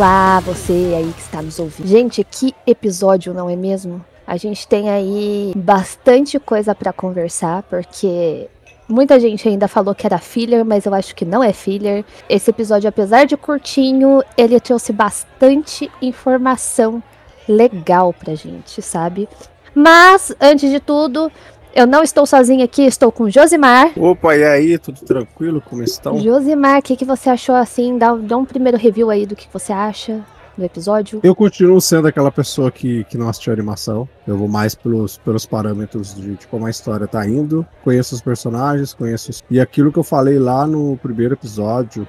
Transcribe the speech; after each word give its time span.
Olá, 0.00 0.40
você 0.40 0.94
aí 0.96 1.12
que 1.12 1.20
está 1.20 1.42
nos 1.42 1.58
ouvindo. 1.58 1.86
Gente, 1.86 2.24
que 2.24 2.54
episódio, 2.66 3.34
não 3.34 3.50
é 3.50 3.54
mesmo? 3.54 4.02
A 4.26 4.38
gente 4.38 4.66
tem 4.66 4.88
aí 4.88 5.52
bastante 5.54 6.38
coisa 6.38 6.74
para 6.74 6.90
conversar, 6.90 7.62
porque 7.64 8.48
muita 8.88 9.20
gente 9.20 9.46
ainda 9.46 9.68
falou 9.68 9.94
que 9.94 10.06
era 10.06 10.16
filler, 10.16 10.64
mas 10.64 10.86
eu 10.86 10.94
acho 10.94 11.14
que 11.14 11.26
não 11.26 11.44
é 11.44 11.52
filler. 11.52 12.02
Esse 12.30 12.48
episódio, 12.48 12.88
apesar 12.88 13.26
de 13.26 13.36
curtinho, 13.36 14.22
ele 14.38 14.58
trouxe 14.58 14.90
bastante 14.90 15.92
informação 16.00 17.02
legal 17.46 18.14
pra 18.14 18.34
gente, 18.34 18.80
sabe? 18.80 19.28
Mas, 19.74 20.34
antes 20.40 20.70
de 20.70 20.80
tudo, 20.80 21.30
eu 21.74 21.86
não 21.86 22.02
estou 22.02 22.26
sozinha 22.26 22.64
aqui, 22.64 22.82
estou 22.82 23.10
com 23.12 23.30
Josimar. 23.30 23.92
Opa, 23.96 24.36
e 24.36 24.44
aí, 24.44 24.78
tudo 24.78 25.00
tranquilo? 25.00 25.60
Como 25.60 25.82
estão? 25.82 26.18
Josimar, 26.18 26.78
o 26.78 26.82
que, 26.82 26.96
que 26.96 27.04
você 27.04 27.30
achou 27.30 27.54
assim? 27.54 27.98
Dá, 27.98 28.14
dá 28.14 28.36
um 28.36 28.44
primeiro 28.44 28.76
review 28.76 29.10
aí 29.10 29.26
do 29.26 29.36
que 29.36 29.48
você 29.52 29.72
acha 29.72 30.24
do 30.56 30.64
episódio. 30.64 31.20
Eu 31.22 31.34
continuo 31.34 31.80
sendo 31.80 32.06
aquela 32.08 32.30
pessoa 32.30 32.70
que, 32.70 33.04
que 33.04 33.16
não 33.16 33.28
assistiu 33.28 33.52
animação. 33.52 34.08
Eu 34.26 34.36
vou 34.36 34.48
mais 34.48 34.74
pelos, 34.74 35.18
pelos 35.18 35.46
parâmetros 35.46 36.14
de, 36.14 36.36
de 36.36 36.46
como 36.46 36.66
a 36.66 36.70
história 36.70 37.06
tá 37.06 37.26
indo. 37.26 37.66
Conheço 37.82 38.14
os 38.14 38.20
personagens, 38.20 38.92
conheço. 38.92 39.30
Os... 39.30 39.42
E 39.50 39.60
aquilo 39.60 39.90
que 39.90 39.98
eu 39.98 40.04
falei 40.04 40.38
lá 40.38 40.66
no 40.66 40.96
primeiro 40.98 41.34
episódio, 41.34 42.06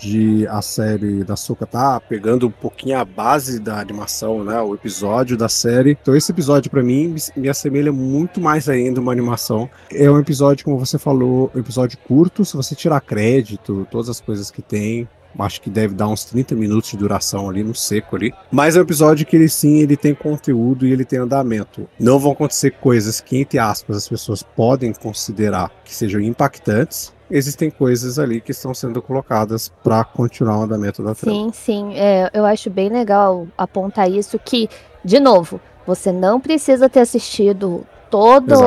de 0.00 0.46
a 0.48 0.62
série 0.62 1.22
da 1.22 1.36
Soca 1.36 1.66
tá 1.66 2.00
pegando 2.00 2.46
um 2.46 2.50
pouquinho 2.50 2.98
a 2.98 3.04
base 3.04 3.60
da 3.60 3.78
animação, 3.78 4.42
né? 4.42 4.60
O 4.60 4.74
episódio 4.74 5.36
da 5.36 5.48
série. 5.48 5.96
Então 6.00 6.16
esse 6.16 6.32
episódio 6.32 6.70
para 6.70 6.82
mim 6.82 7.14
me 7.36 7.48
assemelha 7.48 7.92
muito 7.92 8.40
mais 8.40 8.68
ainda 8.68 9.00
uma 9.00 9.12
animação. 9.12 9.68
É 9.92 10.10
um 10.10 10.18
episódio, 10.18 10.64
como 10.64 10.78
você 10.78 10.98
falou, 10.98 11.50
um 11.54 11.58
episódio 11.58 11.98
curto, 11.98 12.44
se 12.44 12.56
você 12.56 12.74
tirar 12.74 13.00
crédito, 13.00 13.86
todas 13.90 14.08
as 14.08 14.20
coisas 14.20 14.50
que 14.50 14.62
tem, 14.62 15.08
acho 15.38 15.60
que 15.60 15.70
deve 15.70 15.94
dar 15.94 16.08
uns 16.08 16.24
30 16.24 16.54
minutos 16.54 16.90
de 16.90 16.96
duração 16.96 17.48
ali 17.48 17.62
no 17.62 17.74
seco 17.74 18.16
ali. 18.16 18.32
Mas 18.50 18.76
é 18.76 18.80
um 18.80 18.82
episódio 18.82 19.26
que 19.26 19.36
ele 19.36 19.48
sim, 19.48 19.78
ele 19.78 19.96
tem 19.96 20.14
conteúdo 20.14 20.86
e 20.86 20.92
ele 20.92 21.04
tem 21.04 21.18
andamento. 21.18 21.88
Não 21.98 22.18
vão 22.18 22.32
acontecer 22.32 22.72
coisas 22.72 23.20
que, 23.20 23.36
entre 23.38 23.58
aspas, 23.58 23.98
as 23.98 24.08
pessoas 24.08 24.42
podem 24.42 24.92
considerar 24.92 25.70
que 25.84 25.94
sejam 25.94 26.20
impactantes, 26.20 27.12
existem 27.30 27.70
coisas 27.70 28.18
ali 28.18 28.40
que 28.40 28.50
estão 28.50 28.74
sendo 28.74 29.00
colocadas 29.00 29.68
para 29.82 30.04
continuar 30.04 30.58
o 30.58 30.62
andamento 30.62 31.02
da 31.02 31.14
trama. 31.14 31.36
Sim, 31.36 31.50
sim. 31.52 31.94
É, 31.94 32.30
eu 32.32 32.44
acho 32.44 32.68
bem 32.70 32.88
legal 32.88 33.46
apontar 33.56 34.10
isso 34.10 34.38
que, 34.38 34.68
de 35.04 35.20
novo, 35.20 35.60
você 35.86 36.12
não 36.12 36.40
precisa 36.40 36.88
ter 36.88 37.00
assistido 37.00 37.86
todos 38.10 38.58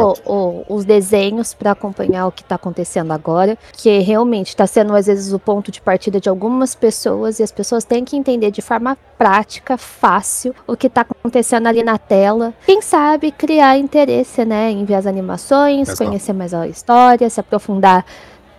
os 0.70 0.86
desenhos 0.86 1.54
para 1.54 1.72
acompanhar 1.72 2.28
o 2.28 2.32
que 2.32 2.42
está 2.42 2.56
acontecendo 2.56 3.12
agora, 3.12 3.58
que 3.74 4.00
realmente 4.00 4.48
está 4.48 4.66
sendo 4.66 4.96
às 4.96 5.06
vezes 5.06 5.34
o 5.34 5.40
ponto 5.40 5.70
de 5.70 5.82
partida 5.82 6.20
de 6.20 6.30
algumas 6.30 6.74
pessoas 6.74 7.40
e 7.40 7.44
as 7.44 7.52
pessoas 7.52 7.84
têm 7.84 8.06
que 8.06 8.16
entender 8.16 8.50
de 8.52 8.62
forma 8.62 8.98
prática, 9.18 9.78
fácil, 9.78 10.56
o 10.66 10.78
que 10.78 10.88
está 10.88 11.02
acontecendo 11.02 11.68
ali 11.68 11.84
na 11.84 11.98
tela. 11.98 12.54
Quem 12.66 12.82
sabe 12.82 13.32
criar 13.32 13.78
interesse, 13.78 14.46
né, 14.46 14.72
em 14.72 14.86
ver 14.86 14.96
as 14.96 15.06
animações, 15.06 15.90
Exato. 15.90 16.06
conhecer 16.06 16.34
mais 16.34 16.54
a 16.54 16.66
história, 16.68 17.30
se 17.30 17.40
aprofundar 17.40 18.06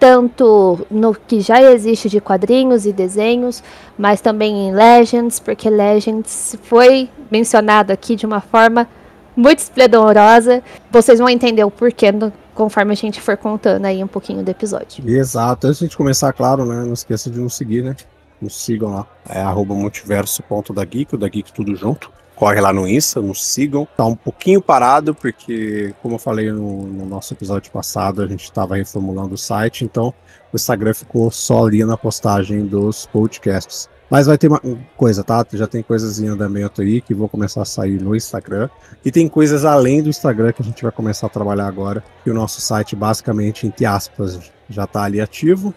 tanto 0.04 0.86
no 0.90 1.14
que 1.14 1.40
já 1.40 1.62
existe 1.62 2.10
de 2.10 2.20
quadrinhos 2.20 2.84
e 2.84 2.92
desenhos, 2.92 3.64
mas 3.96 4.20
também 4.20 4.68
em 4.68 4.70
Legends, 4.70 5.40
porque 5.40 5.70
Legends 5.70 6.58
foi 6.64 7.08
mencionado 7.30 7.90
aqui 7.90 8.14
de 8.14 8.26
uma 8.26 8.42
forma 8.42 8.86
muito 9.34 9.60
esplendorosa. 9.60 10.62
Vocês 10.90 11.18
vão 11.18 11.26
entender 11.30 11.64
o 11.64 11.70
porquê 11.70 12.12
no, 12.12 12.30
conforme 12.54 12.92
a 12.92 12.94
gente 12.94 13.18
for 13.18 13.34
contando 13.38 13.86
aí 13.86 14.04
um 14.04 14.06
pouquinho 14.06 14.42
do 14.42 14.50
episódio. 14.50 15.08
Exato. 15.08 15.68
Antes 15.68 15.88
de 15.88 15.96
começar, 15.96 16.34
claro, 16.34 16.66
né? 16.66 16.84
Não 16.84 16.92
esqueça 16.92 17.30
de 17.30 17.40
nos 17.40 17.54
seguir, 17.54 17.82
né? 17.82 17.96
Nos 18.42 18.62
sigam 18.62 18.90
lá. 18.90 19.06
É 19.26 19.40
arroba 19.40 19.74
multiverso.dageek, 19.74 21.14
o 21.14 21.16
da 21.16 21.28
Geek 21.28 21.50
tudo 21.50 21.74
junto 21.74 22.12
corre 22.34 22.60
lá 22.60 22.72
no 22.72 22.86
Insta, 22.86 23.20
nos 23.20 23.44
sigam. 23.44 23.86
Tá 23.96 24.04
um 24.04 24.16
pouquinho 24.16 24.60
parado, 24.60 25.14
porque, 25.14 25.94
como 26.02 26.16
eu 26.16 26.18
falei 26.18 26.50
no, 26.50 26.86
no 26.86 27.06
nosso 27.06 27.32
episódio 27.34 27.70
passado, 27.72 28.22
a 28.22 28.26
gente 28.26 28.44
estava 28.44 28.76
reformulando 28.76 29.34
o 29.34 29.38
site, 29.38 29.84
então 29.84 30.12
o 30.52 30.56
Instagram 30.56 30.94
ficou 30.94 31.30
só 31.30 31.66
ali 31.66 31.84
na 31.84 31.96
postagem 31.96 32.66
dos 32.66 33.06
podcasts. 33.06 33.88
Mas 34.10 34.26
vai 34.26 34.36
ter 34.36 34.48
uma 34.48 34.60
coisa, 34.96 35.24
tá? 35.24 35.44
Já 35.54 35.66
tem 35.66 35.82
coisas 35.82 36.20
em 36.20 36.28
andamento 36.28 36.82
aí 36.82 37.00
que 37.00 37.14
vão 37.14 37.26
começar 37.26 37.62
a 37.62 37.64
sair 37.64 38.00
no 38.00 38.14
Instagram. 38.14 38.68
E 39.04 39.10
tem 39.10 39.28
coisas 39.28 39.64
além 39.64 40.02
do 40.02 40.10
Instagram 40.10 40.52
que 40.52 40.62
a 40.62 40.64
gente 40.64 40.82
vai 40.82 40.92
começar 40.92 41.26
a 41.26 41.30
trabalhar 41.30 41.66
agora. 41.66 42.04
E 42.24 42.30
o 42.30 42.34
nosso 42.34 42.60
site, 42.60 42.94
basicamente, 42.94 43.66
entre 43.66 43.86
aspas, 43.86 44.38
já 44.68 44.84
está 44.84 45.02
ali 45.02 45.20
ativo. 45.20 45.74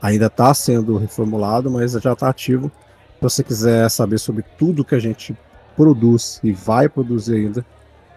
Ainda 0.00 0.26
está 0.26 0.52
sendo 0.52 0.98
reformulado, 0.98 1.70
mas 1.70 1.92
já 1.92 2.12
está 2.12 2.28
ativo. 2.28 2.70
Se 3.16 3.22
você 3.22 3.42
quiser 3.42 3.88
saber 3.88 4.18
sobre 4.18 4.44
tudo 4.58 4.84
que 4.84 4.94
a 4.94 5.00
gente 5.00 5.34
produz 5.76 6.40
e 6.42 6.52
vai 6.52 6.88
produzir 6.88 7.36
ainda, 7.36 7.66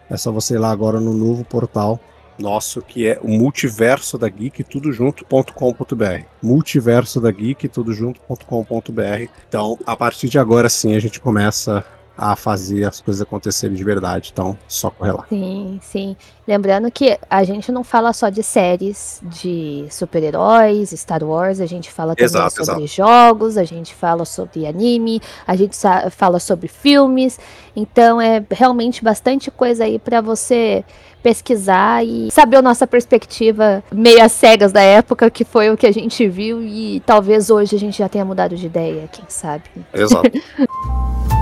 é 0.09 0.17
só 0.17 0.31
você 0.31 0.55
ir 0.55 0.59
lá 0.59 0.71
agora 0.71 0.99
no 0.99 1.13
novo 1.13 1.43
portal 1.43 1.99
nosso, 2.37 2.81
que 2.81 3.07
é 3.07 3.19
o 3.21 3.29
multiverso 3.29 4.17
da 4.17 4.27
geek 4.27 4.63
tudo 4.63 4.91
junto.com.br. 4.91 6.25
Multiverso 6.41 7.21
da 7.21 7.31
geek 7.31 7.67
tudo 7.69 7.93
junto.com.br. 7.93 9.29
Então, 9.47 9.79
a 9.85 9.95
partir 9.95 10.27
de 10.29 10.37
agora 10.37 10.69
sim 10.69 10.95
a 10.95 10.99
gente 10.99 11.19
começa 11.19 11.83
a 12.17 12.35
fazer 12.35 12.85
as 12.85 13.01
coisas 13.01 13.21
acontecerem 13.21 13.75
de 13.75 13.83
verdade. 13.83 14.29
Então, 14.31 14.57
só 14.67 14.89
correr 14.89 15.11
lá. 15.11 15.25
Sim, 15.27 15.79
sim. 15.81 16.15
Lembrando 16.47 16.89
que 16.91 17.17
a 17.29 17.43
gente 17.43 17.71
não 17.71 17.83
fala 17.83 18.13
só 18.13 18.29
de 18.29 18.43
séries 18.43 19.19
de 19.23 19.85
super-heróis, 19.89 20.91
Star 20.91 21.23
Wars, 21.23 21.59
a 21.59 21.65
gente 21.65 21.91
fala 21.91 22.15
também 22.15 22.25
exato, 22.25 22.65
sobre 22.65 22.83
exato. 22.83 22.87
jogos, 22.87 23.57
a 23.57 23.63
gente 23.63 23.93
fala 23.93 24.25
sobre 24.25 24.67
anime, 24.67 25.21
a 25.45 25.55
gente 25.55 25.75
fala 26.11 26.39
sobre 26.39 26.67
filmes. 26.67 27.39
Então, 27.75 28.21
é 28.21 28.43
realmente 28.51 29.03
bastante 29.03 29.49
coisa 29.49 29.83
aí 29.83 29.97
para 29.97 30.21
você 30.21 30.85
pesquisar 31.23 32.05
e 32.05 32.29
saber 32.29 32.57
a 32.57 32.61
nossa 32.61 32.85
perspectiva 32.85 33.83
meia 33.91 34.29
cegas 34.29 34.71
da 34.71 34.81
época, 34.81 35.27
que 35.31 35.43
foi 35.43 35.71
o 35.71 35.75
que 35.75 35.87
a 35.87 35.91
gente 35.91 36.27
viu 36.27 36.61
e 36.61 37.01
talvez 37.03 37.49
hoje 37.49 37.75
a 37.75 37.79
gente 37.79 37.97
já 37.97 38.07
tenha 38.07 38.23
mudado 38.23 38.55
de 38.55 38.67
ideia, 38.67 39.09
quem 39.11 39.25
sabe. 39.27 39.63
Exato. 39.91 40.29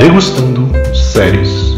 Degustando 0.00 0.66
séries. 0.94 1.76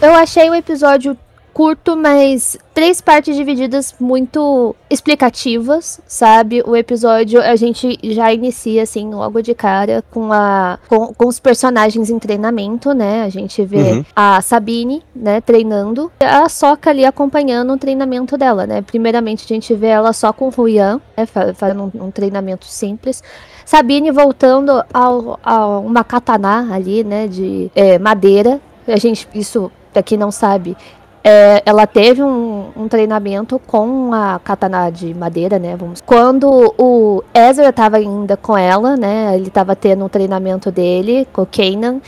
Eu 0.00 0.14
achei 0.14 0.48
o 0.48 0.54
episódio 0.54 1.14
curto, 1.52 1.96
mas 1.96 2.56
três 2.74 3.00
partes 3.00 3.36
divididas 3.36 3.94
muito 4.00 4.74
explicativas, 4.88 6.00
sabe? 6.06 6.62
O 6.66 6.74
episódio 6.74 7.40
a 7.40 7.54
gente 7.56 7.98
já 8.02 8.32
inicia 8.32 8.82
assim 8.82 9.12
logo 9.12 9.42
de 9.42 9.54
cara 9.54 10.02
com 10.10 10.32
a 10.32 10.78
com, 10.88 11.12
com 11.14 11.28
os 11.28 11.38
personagens 11.38 12.10
em 12.10 12.18
treinamento, 12.18 12.92
né? 12.92 13.22
A 13.22 13.28
gente 13.28 13.64
vê 13.64 13.92
uhum. 13.92 14.04
a 14.14 14.40
Sabine, 14.40 15.02
né, 15.14 15.40
treinando, 15.40 16.10
a 16.20 16.48
Soca 16.48 16.90
ali 16.90 17.04
acompanhando 17.04 17.72
o 17.72 17.78
treinamento 17.78 18.36
dela, 18.36 18.66
né? 18.66 18.82
Primeiramente 18.82 19.44
a 19.44 19.48
gente 19.48 19.74
vê 19.74 19.88
ela 19.88 20.12
só 20.12 20.32
com 20.32 20.46
o 20.46 20.50
Ruyan, 20.50 21.00
né, 21.16 21.26
fazendo 21.26 21.92
um, 21.94 22.06
um 22.06 22.10
treinamento 22.10 22.66
simples. 22.66 23.22
Sabine 23.64 24.10
voltando 24.10 24.82
ao, 24.92 25.38
a 25.42 25.78
uma 25.78 26.04
katana 26.04 26.74
ali, 26.74 27.04
né, 27.04 27.26
de 27.26 27.70
é, 27.74 27.98
madeira. 27.98 28.60
A 28.86 28.96
gente, 28.96 29.28
isso, 29.34 29.70
pra 29.92 30.02
quem 30.02 30.18
não 30.18 30.30
sabe, 30.30 30.76
é, 31.24 31.62
ela 31.64 31.86
teve 31.86 32.22
um, 32.22 32.70
um, 32.76 32.88
treinamento 32.88 33.60
com 33.66 34.12
a 34.12 34.40
katana 34.42 34.90
de 34.90 35.14
madeira, 35.14 35.58
né? 35.58 35.76
Vamos. 35.76 36.00
Quando 36.04 36.74
o 36.76 37.22
Ezra 37.32 37.68
estava 37.68 37.96
ainda 37.96 38.36
com 38.36 38.56
ela, 38.56 38.96
né? 38.96 39.36
Ele 39.36 39.48
estava 39.48 39.76
tendo 39.76 40.04
um 40.04 40.08
treinamento 40.08 40.70
dele 40.70 41.26
com 41.32 41.42
o 41.42 41.46
Kanan. 41.46 42.00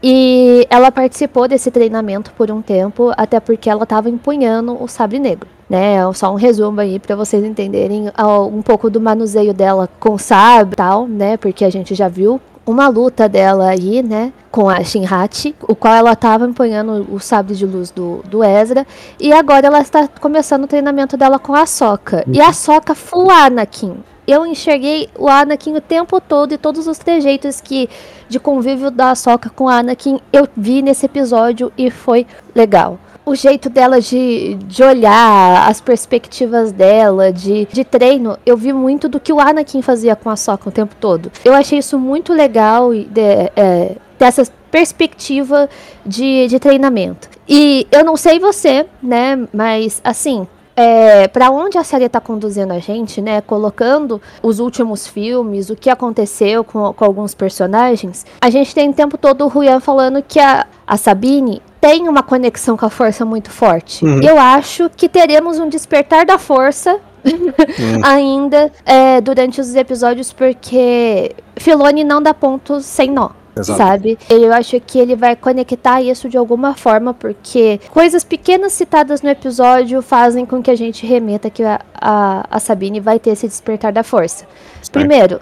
E 0.00 0.64
ela 0.70 0.92
participou 0.92 1.48
desse 1.48 1.72
treinamento 1.72 2.32
por 2.36 2.50
um 2.52 2.62
tempo, 2.62 3.12
até 3.16 3.40
porque 3.40 3.68
ela 3.68 3.82
estava 3.82 4.08
empunhando 4.08 4.80
o 4.80 4.86
sabre 4.86 5.18
negro. 5.18 5.48
Né, 5.68 5.98
só 6.14 6.32
um 6.32 6.36
resumo 6.36 6.80
aí 6.80 6.98
para 6.98 7.14
vocês 7.14 7.44
entenderem 7.44 8.10
um 8.50 8.62
pouco 8.62 8.88
do 8.88 8.98
manuseio 8.98 9.52
dela 9.52 9.86
com 10.00 10.14
o 10.14 10.18
sabre 10.18 10.72
e 10.72 10.76
tal, 10.76 11.06
né? 11.06 11.36
Porque 11.36 11.62
a 11.62 11.68
gente 11.68 11.94
já 11.94 12.08
viu 12.08 12.40
uma 12.68 12.86
luta 12.86 13.26
dela 13.26 13.70
aí, 13.70 14.02
né, 14.02 14.30
com 14.50 14.68
a 14.68 14.84
Shinhachi, 14.84 15.54
o 15.62 15.74
qual 15.74 15.94
ela 15.94 16.12
estava 16.12 16.46
empunhando 16.46 17.06
o 17.10 17.18
sabre 17.18 17.54
de 17.54 17.64
luz 17.64 17.90
do, 17.90 18.22
do 18.26 18.44
Ezra, 18.44 18.86
e 19.18 19.32
agora 19.32 19.66
ela 19.66 19.80
está 19.80 20.06
começando 20.06 20.64
o 20.64 20.66
treinamento 20.66 21.16
dela 21.16 21.38
com 21.38 21.54
a. 21.54 21.64
Uhum. 21.68 22.34
E 22.34 22.40
a 22.40 22.52
Soka 22.52 22.94
full 22.94 23.30
Anakin. 23.30 23.96
Eu 24.26 24.44
enxerguei 24.44 25.08
o 25.18 25.28
Anakin 25.28 25.76
o 25.76 25.80
tempo 25.80 26.20
todo 26.20 26.52
e 26.52 26.58
todos 26.58 26.86
os 26.86 26.98
trejeitos 26.98 27.62
que 27.62 27.88
de 28.28 28.38
convívio 28.38 28.90
da 28.90 29.14
Soka 29.14 29.48
com 29.48 29.68
a 29.68 29.78
Anakin 29.78 30.20
eu 30.30 30.46
vi 30.54 30.82
nesse 30.82 31.06
episódio 31.06 31.72
e 31.78 31.90
foi 31.90 32.26
legal. 32.54 32.98
O 33.28 33.34
jeito 33.34 33.68
dela 33.68 34.00
de, 34.00 34.54
de 34.54 34.82
olhar, 34.82 35.68
as 35.68 35.80
perspectivas 35.80 36.72
dela, 36.72 37.32
de, 37.32 37.66
de 37.66 37.84
treino, 37.84 38.38
eu 38.44 38.56
vi 38.56 38.72
muito 38.72 39.08
do 39.08 39.20
que 39.20 39.32
o 39.32 39.38
Anakin 39.40 39.82
fazia 39.82 40.16
com 40.16 40.30
a 40.30 40.36
Sokka 40.36 40.68
o 40.68 40.72
tempo 40.72 40.94
todo. 40.98 41.30
Eu 41.44 41.54
achei 41.54 41.78
isso 41.78 41.98
muito 41.98 42.32
legal 42.32 42.92
de, 42.92 43.20
é, 43.56 43.96
dessa 44.18 44.44
perspectiva 44.70 45.68
de, 46.04 46.46
de 46.48 46.58
treinamento. 46.58 47.28
E 47.48 47.86
eu 47.90 48.04
não 48.04 48.16
sei 48.16 48.38
você, 48.38 48.86
né, 49.02 49.46
mas 49.52 50.00
assim, 50.02 50.46
é, 50.78 51.26
para 51.26 51.50
onde 51.50 51.76
a 51.76 51.82
série 51.82 52.04
está 52.04 52.20
conduzindo 52.20 52.72
a 52.72 52.78
gente, 52.78 53.20
né? 53.20 53.40
Colocando 53.40 54.22
os 54.40 54.60
últimos 54.60 55.08
filmes, 55.08 55.70
o 55.70 55.74
que 55.74 55.90
aconteceu 55.90 56.62
com, 56.62 56.92
com 56.92 57.04
alguns 57.04 57.34
personagens, 57.34 58.24
a 58.40 58.48
gente 58.48 58.72
tem 58.72 58.88
o 58.88 58.92
tempo 58.92 59.18
todo 59.18 59.44
o 59.44 59.48
Ruyan 59.48 59.80
falando 59.80 60.22
que 60.22 60.38
a, 60.38 60.68
a 60.86 60.96
Sabine 60.96 61.60
tem 61.80 62.08
uma 62.08 62.22
conexão 62.22 62.76
com 62.76 62.86
a 62.86 62.90
força 62.90 63.24
muito 63.24 63.50
forte. 63.50 64.04
Uhum. 64.04 64.20
Eu 64.22 64.38
acho 64.38 64.90
que 64.90 65.08
teremos 65.08 65.58
um 65.58 65.68
despertar 65.68 66.26
da 66.26 66.38
força 66.38 66.98
uhum. 67.24 68.00
ainda 68.02 68.72
é, 68.84 69.20
durante 69.20 69.60
os 69.60 69.74
episódios, 69.74 70.32
porque 70.32 71.34
Filoni 71.56 72.04
não 72.04 72.22
dá 72.22 72.34
pontos 72.34 72.84
sem 72.84 73.10
nó. 73.10 73.30
Exato. 73.60 73.78
sabe? 73.78 74.18
Eu 74.30 74.52
acho 74.52 74.80
que 74.80 75.00
ele 75.00 75.16
vai 75.16 75.34
conectar 75.34 76.00
isso 76.00 76.28
de 76.28 76.36
alguma 76.36 76.74
forma, 76.74 77.12
porque 77.12 77.80
coisas 77.90 78.22
pequenas 78.22 78.72
citadas 78.72 79.20
no 79.20 79.28
episódio 79.28 80.00
fazem 80.00 80.46
com 80.46 80.62
que 80.62 80.70
a 80.70 80.76
gente 80.76 81.04
remeta 81.04 81.50
que 81.50 81.64
a, 81.64 81.80
a, 81.92 82.46
a 82.48 82.60
Sabine 82.60 83.00
vai 83.00 83.18
ter 83.18 83.30
esse 83.30 83.48
despertar 83.48 83.92
da 83.92 84.04
força. 84.04 84.46
Sim. 84.80 84.92
Primeiro, 84.92 85.40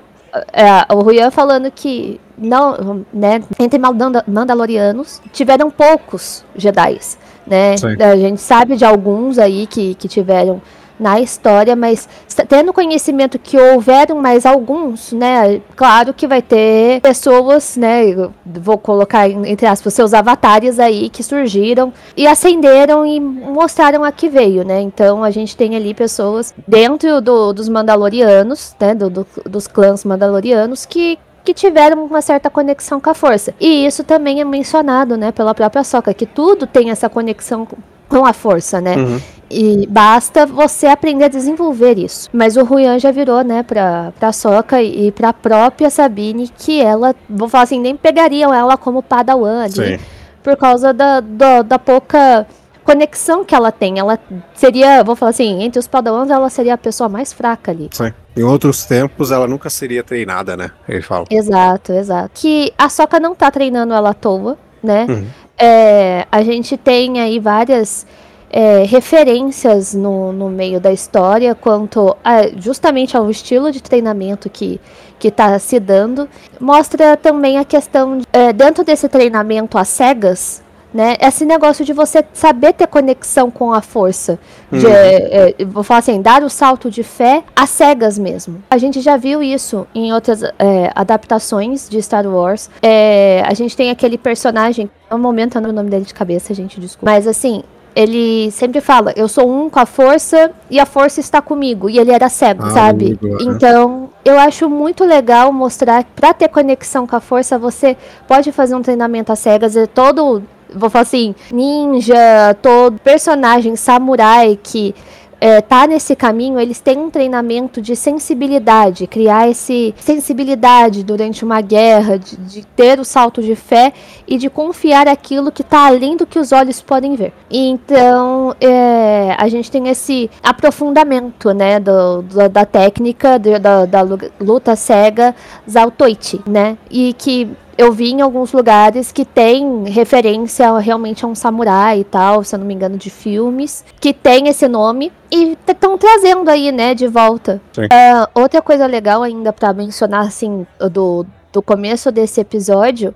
é, 0.52 0.94
o 0.94 1.00
Ruyan 1.00 1.30
falando 1.30 1.70
que 1.70 2.20
não, 2.38 3.04
né, 3.12 3.42
entre 3.58 3.78
Mandalorianos 4.26 5.20
tiveram 5.32 5.70
poucos 5.70 6.44
Jedi, 6.54 6.98
né? 7.46 7.76
Sim. 7.76 8.00
A 8.02 8.16
gente 8.16 8.40
sabe 8.40 8.76
de 8.76 8.84
alguns 8.84 9.38
aí 9.38 9.66
que, 9.66 9.94
que 9.94 10.08
tiveram 10.08 10.60
na 10.98 11.20
história, 11.20 11.76
mas 11.76 12.08
tendo 12.48 12.72
conhecimento 12.72 13.38
que 13.38 13.56
houveram 13.58 14.16
mais 14.16 14.46
alguns, 14.46 15.12
né? 15.12 15.60
Claro 15.74 16.14
que 16.14 16.26
vai 16.26 16.40
ter 16.40 17.00
pessoas, 17.02 17.76
né? 17.76 18.02
Vou 18.44 18.78
colocar 18.78 19.28
entre 19.28 19.66
aspas 19.66 19.94
seus 19.94 20.14
avatares 20.14 20.78
aí 20.78 21.10
que 21.10 21.22
surgiram 21.22 21.92
e 22.16 22.26
acenderam 22.26 23.04
e 23.04 23.20
mostraram 23.20 24.04
a 24.04 24.10
que 24.10 24.28
veio, 24.28 24.64
né? 24.64 24.80
Então 24.80 25.22
a 25.22 25.30
gente 25.30 25.56
tem 25.56 25.76
ali 25.76 25.92
pessoas 25.92 26.54
dentro 26.66 27.20
do, 27.20 27.52
dos 27.52 27.68
Mandalorianos, 27.68 28.74
né? 28.80 28.94
Do, 28.94 29.10
do, 29.10 29.26
dos 29.44 29.66
clãs 29.66 30.04
Mandalorianos 30.04 30.86
que 30.86 31.18
que 31.46 31.54
tiveram 31.54 32.04
uma 32.04 32.20
certa 32.20 32.50
conexão 32.50 33.00
com 33.00 33.08
a 33.08 33.14
força. 33.14 33.54
E 33.60 33.86
isso 33.86 34.02
também 34.02 34.40
é 34.40 34.44
mencionado, 34.44 35.16
né, 35.16 35.30
pela 35.30 35.54
própria 35.54 35.84
Soca, 35.84 36.12
que 36.12 36.26
tudo 36.26 36.66
tem 36.66 36.90
essa 36.90 37.08
conexão 37.08 37.68
com 38.08 38.26
a 38.26 38.32
força, 38.32 38.80
né? 38.80 38.96
Uhum. 38.96 39.20
E 39.48 39.86
basta 39.86 40.44
você 40.44 40.88
aprender 40.88 41.26
a 41.26 41.28
desenvolver 41.28 41.98
isso. 41.98 42.28
Mas 42.32 42.56
o 42.56 42.64
Ruyan 42.64 42.98
já 42.98 43.12
virou, 43.12 43.44
né, 43.44 43.62
pra, 43.62 44.12
pra 44.18 44.32
Soca 44.32 44.82
e 44.82 45.12
pra 45.12 45.32
própria 45.32 45.88
Sabine, 45.88 46.48
que 46.48 46.80
ela, 46.82 47.14
vou 47.30 47.48
falar 47.48 47.62
assim, 47.62 47.78
nem 47.78 47.96
pegariam 47.96 48.52
ela 48.52 48.76
como 48.76 49.00
Padawan 49.00 49.62
ali, 49.62 50.00
por 50.42 50.56
causa 50.56 50.92
da, 50.92 51.20
da, 51.20 51.62
da 51.62 51.78
pouca 51.78 52.44
conexão 52.84 53.44
que 53.44 53.54
ela 53.54 53.70
tem. 53.70 54.00
Ela 54.00 54.18
seria, 54.52 55.04
vou 55.04 55.14
falar 55.14 55.30
assim, 55.30 55.62
entre 55.62 55.78
os 55.78 55.86
Padawans, 55.86 56.28
ela 56.28 56.50
seria 56.50 56.74
a 56.74 56.78
pessoa 56.78 57.08
mais 57.08 57.32
fraca 57.32 57.70
ali. 57.70 57.88
Sim. 57.92 58.12
Em 58.36 58.42
outros 58.42 58.84
tempos, 58.84 59.30
ela 59.30 59.46
nunca 59.46 59.70
seria 59.70 60.04
treinada, 60.04 60.56
né? 60.56 60.70
Ele 60.86 61.00
fala. 61.00 61.24
Exato, 61.30 61.92
exato. 61.92 62.30
Que 62.34 62.72
a 62.76 62.88
Soca 62.88 63.18
não 63.18 63.34
tá 63.34 63.50
treinando 63.50 63.94
ela 63.94 64.10
à 64.10 64.14
toa, 64.14 64.58
né? 64.82 65.06
Uhum. 65.08 65.26
É, 65.58 66.26
a 66.30 66.42
gente 66.42 66.76
tem 66.76 67.18
aí 67.18 67.38
várias 67.40 68.06
é, 68.50 68.84
referências 68.84 69.94
no, 69.94 70.32
no 70.32 70.48
meio 70.50 70.78
da 70.78 70.92
história 70.92 71.54
quanto 71.54 72.16
a, 72.22 72.48
justamente 72.58 73.16
ao 73.16 73.30
estilo 73.30 73.72
de 73.72 73.82
treinamento 73.82 74.50
que 74.50 74.80
está 75.22 75.58
se 75.58 75.80
dando. 75.80 76.28
Mostra 76.60 77.16
também 77.16 77.58
a 77.58 77.64
questão, 77.64 78.18
de, 78.18 78.26
é, 78.32 78.52
dentro 78.52 78.84
desse 78.84 79.08
treinamento 79.08 79.78
às 79.78 79.88
cegas, 79.88 80.62
né? 80.92 81.16
Esse 81.20 81.44
negócio 81.44 81.84
de 81.84 81.92
você 81.92 82.24
saber 82.32 82.72
ter 82.72 82.86
conexão 82.86 83.50
com 83.50 83.72
a 83.72 83.80
força. 83.80 84.38
De, 84.70 84.86
uhum. 84.86 84.92
é, 84.92 85.54
é, 85.58 85.64
vou 85.64 85.82
falar 85.82 85.98
assim, 85.98 86.20
dar 86.20 86.42
o 86.42 86.48
salto 86.48 86.90
de 86.90 87.02
fé 87.02 87.44
às 87.54 87.70
cegas 87.70 88.18
mesmo. 88.18 88.62
A 88.70 88.78
gente 88.78 89.00
já 89.00 89.16
viu 89.16 89.42
isso 89.42 89.86
em 89.94 90.12
outras 90.12 90.42
é, 90.42 90.90
adaptações 90.94 91.88
de 91.88 92.00
Star 92.00 92.26
Wars. 92.26 92.70
É, 92.82 93.42
a 93.46 93.54
gente 93.54 93.76
tem 93.76 93.90
aquele 93.90 94.16
personagem. 94.16 94.90
No 95.10 95.18
momento 95.18 95.56
eu 95.56 95.62
não 95.62 95.70
o 95.70 95.72
nome 95.72 95.90
dele 95.90 96.04
de 96.04 96.14
cabeça, 96.14 96.54
gente, 96.54 96.80
desculpa. 96.80 97.10
Mas 97.10 97.26
assim, 97.26 97.62
ele 97.96 98.50
sempre 98.50 98.82
fala, 98.82 99.14
eu 99.16 99.26
sou 99.26 99.50
um 99.50 99.70
com 99.70 99.80
a 99.80 99.86
força 99.86 100.50
e 100.70 100.78
a 100.78 100.84
força 100.84 101.18
está 101.18 101.40
comigo. 101.40 101.88
E 101.88 101.98
ele 101.98 102.12
era 102.12 102.28
cego, 102.28 102.66
ah, 102.66 102.70
sabe? 102.70 103.18
Amigo, 103.22 103.38
então, 103.40 104.10
eu 104.22 104.38
acho 104.38 104.68
muito 104.68 105.02
legal 105.02 105.50
mostrar, 105.50 106.04
para 106.14 106.34
ter 106.34 106.48
conexão 106.48 107.06
com 107.06 107.16
a 107.16 107.20
força, 107.20 107.58
você 107.58 107.96
pode 108.28 108.52
fazer 108.52 108.74
um 108.74 108.82
treinamento 108.82 109.32
às 109.32 109.38
cegas, 109.38 109.74
é 109.76 109.86
todo, 109.86 110.42
vou 110.74 110.90
falar 110.90 111.02
assim, 111.02 111.34
ninja, 111.52 112.54
todo 112.60 112.98
personagem 113.00 113.76
samurai 113.76 114.58
que 114.62 114.94
é, 115.40 115.60
tá 115.60 115.86
nesse 115.86 116.16
caminho, 116.16 116.58
eles 116.58 116.80
têm 116.80 116.98
um 116.98 117.10
treinamento 117.10 117.80
de 117.82 117.94
sensibilidade, 117.94 119.06
criar 119.06 119.48
esse 119.48 119.94
sensibilidade 119.98 121.04
durante 121.04 121.44
uma 121.44 121.60
guerra, 121.60 122.18
de, 122.18 122.36
de 122.36 122.66
ter 122.66 122.98
o 122.98 123.04
salto 123.04 123.42
de 123.42 123.54
fé 123.54 123.92
e 124.26 124.38
de 124.38 124.48
confiar 124.48 125.06
aquilo 125.06 125.52
que 125.52 125.62
está 125.62 125.86
além 125.86 126.16
do 126.16 126.26
que 126.26 126.38
os 126.38 126.52
olhos 126.52 126.80
podem 126.80 127.14
ver. 127.16 127.32
Então, 127.50 128.54
é, 128.60 129.34
a 129.36 129.48
gente 129.48 129.70
tem 129.70 129.88
esse 129.88 130.30
aprofundamento, 130.42 131.52
né, 131.52 131.78
do, 131.78 132.22
do 132.22 132.48
da 132.48 132.64
técnica 132.64 133.38
do, 133.38 133.58
da, 133.58 133.84
da 133.84 134.02
luta 134.40 134.74
cega 134.74 135.34
Zaltoichi, 135.68 136.40
né, 136.46 136.78
e 136.90 137.12
que 137.12 137.48
eu 137.78 137.92
vi 137.92 138.10
em 138.10 138.20
alguns 138.20 138.52
lugares 138.52 139.12
que 139.12 139.24
tem 139.24 139.84
referência 139.88 140.76
realmente 140.78 141.24
a 141.24 141.28
um 141.28 141.34
samurai 141.34 142.00
e 142.00 142.04
tal, 142.04 142.42
se 142.42 142.54
eu 142.54 142.58
não 142.58 142.66
me 142.66 142.74
engano, 142.74 142.96
de 142.96 143.10
filmes, 143.10 143.84
que 144.00 144.12
tem 144.12 144.48
esse 144.48 144.66
nome 144.66 145.12
e 145.30 145.56
estão 145.66 145.98
trazendo 145.98 146.48
aí, 146.48 146.72
né, 146.72 146.94
de 146.94 147.06
volta. 147.06 147.60
Uh, 147.76 148.40
outra 148.40 148.62
coisa 148.62 148.86
legal 148.86 149.22
ainda 149.22 149.52
para 149.52 149.72
mencionar, 149.72 150.26
assim, 150.26 150.66
do, 150.90 151.26
do 151.52 151.60
começo 151.60 152.10
desse 152.10 152.40
episódio, 152.40 153.14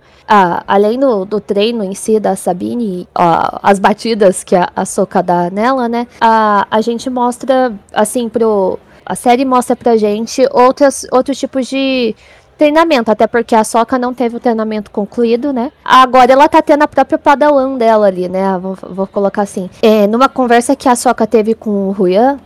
além 0.67 0.99
do, 0.99 1.25
do, 1.25 1.40
treino 1.40 1.83
em 1.83 1.95
si 1.95 2.21
da 2.21 2.37
Sabine, 2.37 3.09
uh, 3.19 3.59
as 3.62 3.79
batidas 3.79 4.45
que 4.45 4.55
a, 4.55 4.69
a 4.76 4.85
Soka 4.85 5.23
dá 5.23 5.50
nela, 5.50 5.88
né, 5.88 6.07
a 6.21 6.81
gente 6.83 7.09
mostra, 7.09 7.73
assim, 7.93 8.29
pro... 8.29 8.79
A 9.07 9.17
série 9.17 9.45
mostra 9.45 9.75
pra 9.75 9.97
gente 9.97 10.47
outras, 10.52 11.05
outros 11.11 11.37
tipos 11.37 11.67
de 11.67 12.14
treinamento, 12.61 13.11
até 13.11 13.26
porque 13.26 13.55
a 13.55 13.64
Soca 13.64 13.99
não 13.99 14.12
teve 14.12 14.37
o 14.37 14.40
treinamento 14.40 14.90
concluído, 14.90 15.50
né? 15.50 15.73
Agora 15.83 16.31
ela 16.31 16.47
tá 16.47 16.61
tendo 16.61 16.83
a 16.83 16.88
própria 16.88 17.19
padawan 17.19 17.79
dela 17.79 18.07
ali, 18.07 18.29
né? 18.29 18.59
Vou, 18.59 18.76
vou 18.83 19.07
colocar 19.07 19.40
assim. 19.40 19.71
É, 19.81 20.07
numa 20.07 20.29
conversa 20.29 20.76
que 20.76 20.87
a 20.87 20.95
Soca 20.95 21.26
teve 21.26 21.55
com 21.55 21.88
o 21.88 21.90
Ruyan, 21.90 22.38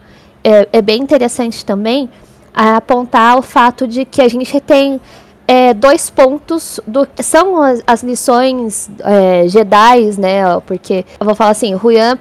é, 0.44 0.68
é 0.72 0.80
bem 0.80 1.02
interessante 1.02 1.66
também 1.66 2.08
apontar 2.54 3.36
o 3.36 3.42
fato 3.42 3.88
de 3.88 4.04
que 4.04 4.22
a 4.22 4.28
gente 4.28 4.60
tem 4.60 5.00
é, 5.48 5.74
dois 5.74 6.08
pontos 6.10 6.78
do 6.86 7.08
são 7.20 7.60
as, 7.60 7.82
as 7.84 8.04
lições 8.04 8.88
é, 9.00 9.48
Jedi, 9.48 10.12
né? 10.16 10.60
Porque 10.64 11.04
eu 11.18 11.26
vou 11.26 11.34
falar 11.34 11.50
assim, 11.50 11.74
o 11.74 11.76
Ruyan 11.76 12.16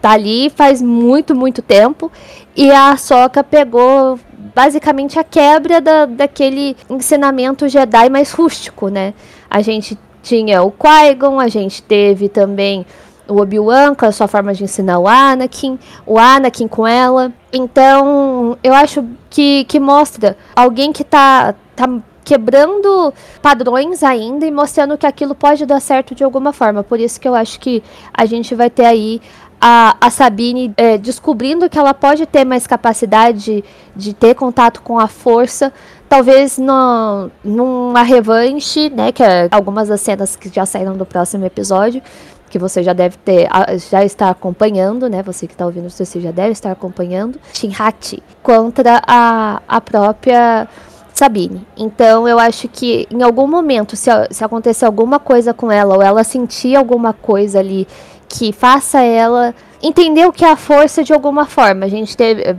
tá 0.00 0.12
ali 0.12 0.48
faz 0.48 0.80
muito, 0.80 1.34
muito 1.34 1.60
tempo 1.60 2.10
e 2.56 2.70
a 2.70 2.96
Soca 2.96 3.44
pegou 3.44 4.18
basicamente 4.54 5.18
a 5.18 5.24
quebra 5.24 5.80
da, 5.80 6.06
daquele 6.06 6.76
ensinamento 6.88 7.68
Jedi 7.68 8.08
mais 8.08 8.32
rústico, 8.32 8.88
né? 8.88 9.12
A 9.50 9.60
gente 9.60 9.98
tinha 10.22 10.62
o 10.62 10.72
Qui-Gon, 10.72 11.38
a 11.38 11.48
gente 11.48 11.82
teve 11.82 12.28
também 12.28 12.86
o 13.28 13.40
Obi-Wan 13.40 13.94
com 13.94 14.06
a 14.06 14.12
sua 14.12 14.26
forma 14.26 14.54
de 14.54 14.64
ensinar 14.64 14.98
o 14.98 15.06
Anakin, 15.06 15.78
o 16.06 16.18
Anakin 16.18 16.66
com 16.66 16.86
ela. 16.86 17.32
Então, 17.52 18.56
eu 18.62 18.72
acho 18.72 19.04
que, 19.28 19.64
que 19.64 19.78
mostra 19.78 20.36
alguém 20.54 20.92
que 20.92 21.04
tá, 21.04 21.54
tá 21.74 21.88
quebrando 22.24 23.14
padrões 23.40 24.02
ainda 24.02 24.44
e 24.44 24.50
mostrando 24.50 24.98
que 24.98 25.06
aquilo 25.06 25.34
pode 25.34 25.64
dar 25.64 25.80
certo 25.80 26.14
de 26.14 26.24
alguma 26.24 26.52
forma. 26.52 26.82
Por 26.82 26.98
isso 26.98 27.20
que 27.20 27.28
eu 27.28 27.34
acho 27.34 27.60
que 27.60 27.82
a 28.12 28.26
gente 28.26 28.54
vai 28.54 28.68
ter 28.68 28.84
aí 28.84 29.20
a, 29.60 29.96
a 30.00 30.10
Sabine 30.10 30.72
é, 30.76 30.98
descobrindo 30.98 31.68
que 31.68 31.78
ela 31.78 31.94
pode 31.94 32.26
ter 32.26 32.44
mais 32.44 32.66
capacidade 32.66 33.38
de, 33.38 33.64
de 33.94 34.14
ter 34.14 34.34
contato 34.34 34.82
com 34.82 34.98
a 34.98 35.08
força, 35.08 35.72
talvez 36.08 36.58
no, 36.58 37.30
numa 37.42 38.02
revanche, 38.02 38.90
né? 38.90 39.12
Que 39.12 39.22
é 39.22 39.48
algumas 39.50 39.88
das 39.88 40.00
cenas 40.00 40.36
que 40.36 40.48
já 40.48 40.66
saíram 40.66 40.96
do 40.96 41.06
próximo 41.06 41.44
episódio, 41.44 42.02
que 42.48 42.58
você 42.58 42.82
já 42.82 42.92
deve 42.92 43.16
ter, 43.18 43.48
já 43.90 44.04
está 44.04 44.30
acompanhando, 44.30 45.08
né? 45.08 45.22
Você 45.22 45.46
que 45.46 45.54
está 45.54 45.66
ouvindo, 45.66 45.90
você 45.90 46.20
já 46.20 46.30
deve 46.30 46.52
estar 46.52 46.70
acompanhando. 46.70 47.38
Shinhachi 47.52 48.22
contra 48.42 49.02
a, 49.06 49.60
a 49.66 49.80
própria 49.80 50.68
Sabine. 51.12 51.66
Então 51.76 52.28
eu 52.28 52.38
acho 52.38 52.68
que 52.68 53.06
em 53.10 53.22
algum 53.22 53.46
momento, 53.46 53.96
se, 53.96 54.10
se 54.30 54.44
acontecer 54.44 54.84
alguma 54.84 55.18
coisa 55.18 55.54
com 55.54 55.72
ela, 55.72 55.96
ou 55.96 56.02
ela 56.02 56.22
sentir 56.22 56.76
alguma 56.76 57.14
coisa 57.14 57.58
ali 57.58 57.88
que 58.28 58.52
faça 58.52 59.00
ela 59.00 59.54
entender 59.82 60.26
o 60.26 60.32
que 60.32 60.44
é 60.44 60.50
a 60.50 60.56
força 60.56 61.02
de 61.04 61.12
alguma 61.12 61.46
forma. 61.46 61.86
A 61.86 61.88
gente 61.88 62.16
teve, 62.16 62.56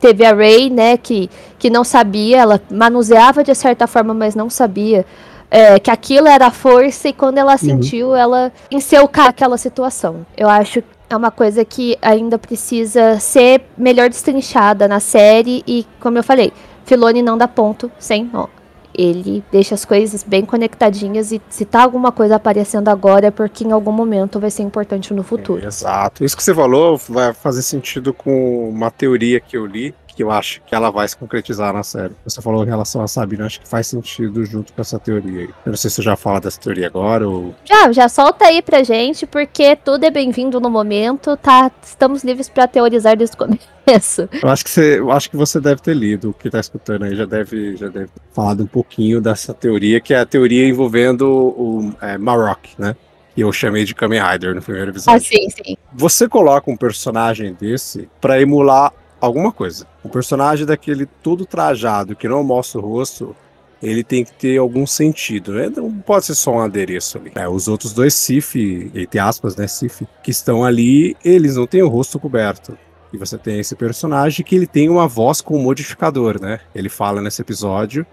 teve 0.00 0.24
a 0.24 0.34
Ray, 0.34 0.70
né, 0.70 0.96
que, 0.96 1.30
que 1.58 1.70
não 1.70 1.84
sabia, 1.84 2.38
ela 2.38 2.60
manuseava 2.70 3.42
de 3.44 3.54
certa 3.54 3.86
forma, 3.86 4.14
mas 4.14 4.34
não 4.34 4.50
sabia 4.50 5.04
é, 5.50 5.78
que 5.78 5.90
aquilo 5.90 6.26
era 6.26 6.46
a 6.46 6.50
força, 6.50 7.08
e 7.08 7.12
quando 7.12 7.38
ela 7.38 7.52
uhum. 7.52 7.58
sentiu, 7.58 8.14
ela 8.14 8.52
encheu 8.70 9.08
aquela 9.12 9.56
situação. 9.56 10.26
Eu 10.36 10.48
acho 10.48 10.82
é 11.08 11.16
uma 11.16 11.30
coisa 11.30 11.64
que 11.64 11.96
ainda 12.00 12.38
precisa 12.38 13.20
ser 13.20 13.62
melhor 13.76 14.08
destrinchada 14.08 14.88
na 14.88 15.00
série, 15.00 15.62
e 15.66 15.86
como 16.00 16.18
eu 16.18 16.24
falei, 16.24 16.52
Filone 16.84 17.22
não 17.22 17.38
dá 17.38 17.46
ponto 17.46 17.90
sem 17.98 18.28
nó 18.32 18.46
ele 18.96 19.42
deixa 19.50 19.74
as 19.74 19.84
coisas 19.84 20.22
bem 20.22 20.44
conectadinhas 20.44 21.32
e 21.32 21.40
se 21.48 21.64
tá 21.64 21.82
alguma 21.82 22.12
coisa 22.12 22.36
aparecendo 22.36 22.88
agora 22.88 23.26
é 23.26 23.30
porque 23.30 23.64
em 23.64 23.72
algum 23.72 23.92
momento 23.92 24.38
vai 24.38 24.50
ser 24.50 24.62
importante 24.62 25.12
no 25.12 25.22
futuro. 25.22 25.62
É, 25.62 25.66
exato. 25.66 26.24
Isso 26.24 26.36
que 26.36 26.42
você 26.42 26.54
falou 26.54 26.96
vai 27.08 27.32
fazer 27.32 27.62
sentido 27.62 28.12
com 28.12 28.68
uma 28.68 28.90
teoria 28.90 29.40
que 29.40 29.56
eu 29.56 29.66
li, 29.66 29.94
que 30.14 30.22
eu 30.22 30.30
acho 30.30 30.60
que 30.66 30.74
ela 30.74 30.90
vai 30.90 31.06
se 31.06 31.16
concretizar 31.16 31.72
na 31.72 31.82
série. 31.82 32.14
Você 32.24 32.40
falou 32.40 32.64
em 32.64 32.68
relação 32.68 33.02
a 33.02 33.08
Sabina, 33.08 33.46
acho 33.46 33.60
que 33.60 33.68
faz 33.68 33.86
sentido 33.86 34.44
junto 34.44 34.72
com 34.72 34.80
essa 34.80 34.98
teoria 34.98 35.40
aí. 35.40 35.48
Eu 35.64 35.70
não 35.70 35.76
sei 35.76 35.90
se 35.90 35.96
você 35.96 36.02
já 36.02 36.16
fala 36.16 36.40
dessa 36.40 36.60
teoria 36.60 36.86
agora 36.86 37.28
ou. 37.28 37.54
Já, 37.64 37.90
já 37.92 38.08
solta 38.08 38.46
aí 38.46 38.62
pra 38.62 38.82
gente, 38.82 39.26
porque 39.26 39.76
tudo 39.76 40.04
é 40.04 40.10
bem-vindo 40.10 40.60
no 40.60 40.70
momento, 40.70 41.36
tá? 41.36 41.70
Estamos 41.82 42.22
livres 42.22 42.48
para 42.48 42.66
teorizar 42.66 43.16
desde 43.16 43.36
o 43.36 43.38
começo. 43.38 44.28
Eu 44.42 44.48
acho 44.48 44.64
que 44.64 44.70
você, 44.70 44.98
eu 44.98 45.10
acho 45.10 45.28
que 45.28 45.36
você 45.36 45.60
deve 45.60 45.82
ter 45.82 45.94
lido, 45.94 46.30
o 46.30 46.32
que 46.32 46.48
tá 46.48 46.58
escutando 46.58 47.04
aí 47.04 47.14
já 47.14 47.26
deve, 47.26 47.76
já 47.76 47.88
deve 47.88 48.06
ter 48.06 48.22
falado 48.32 48.62
um 48.62 48.66
pouquinho 48.66 49.20
dessa 49.20 49.52
teoria, 49.52 50.00
que 50.00 50.14
é 50.14 50.20
a 50.20 50.24
teoria 50.24 50.66
envolvendo 50.66 51.28
o 51.28 51.92
é, 52.00 52.16
Marok, 52.16 52.70
né? 52.78 52.96
E 53.36 53.40
eu 53.40 53.52
chamei 53.52 53.84
de 53.84 53.94
Kamen 53.94 54.22
Rider 54.22 54.54
no 54.54 54.62
primeiro 54.62 54.90
episódio. 54.90 55.18
Ah, 55.18 55.20
sim, 55.20 55.50
sim. 55.50 55.76
Você 55.92 56.28
coloca 56.28 56.70
um 56.70 56.76
personagem 56.76 57.52
desse 57.52 58.08
para 58.20 58.40
emular 58.40 58.92
alguma 59.20 59.52
coisa. 59.52 59.86
Um 60.04 60.08
personagem 60.08 60.66
daquele 60.66 61.06
todo 61.06 61.46
trajado, 61.46 62.14
que 62.14 62.28
não 62.28 62.44
mostra 62.44 62.78
o 62.78 62.82
rosto, 62.82 63.34
ele 63.82 64.04
tem 64.04 64.24
que 64.24 64.32
ter 64.32 64.58
algum 64.58 64.86
sentido. 64.86 65.52
Né? 65.52 65.70
Não 65.74 65.90
pode 65.92 66.26
ser 66.26 66.34
só 66.34 66.52
um 66.52 66.60
adereço 66.60 67.18
ali. 67.18 67.32
É, 67.34 67.48
os 67.48 67.68
outros 67.68 67.92
dois 67.92 68.14
Sif, 68.14 68.90
entre 68.94 69.18
aspas, 69.18 69.56
né, 69.56 69.66
Sif, 69.66 70.06
que 70.22 70.30
estão 70.30 70.64
ali, 70.64 71.16
eles 71.24 71.56
não 71.56 71.66
têm 71.66 71.82
o 71.82 71.88
rosto 71.88 72.18
coberto. 72.18 72.76
E 73.12 73.16
você 73.16 73.38
tem 73.38 73.60
esse 73.60 73.76
personagem 73.76 74.44
que 74.44 74.56
ele 74.56 74.66
tem 74.66 74.88
uma 74.88 75.06
voz 75.06 75.40
com 75.40 75.56
um 75.56 75.62
modificador, 75.62 76.40
né? 76.40 76.58
Ele 76.74 76.88
fala 76.88 77.20
nesse 77.20 77.40
episódio 77.40 78.04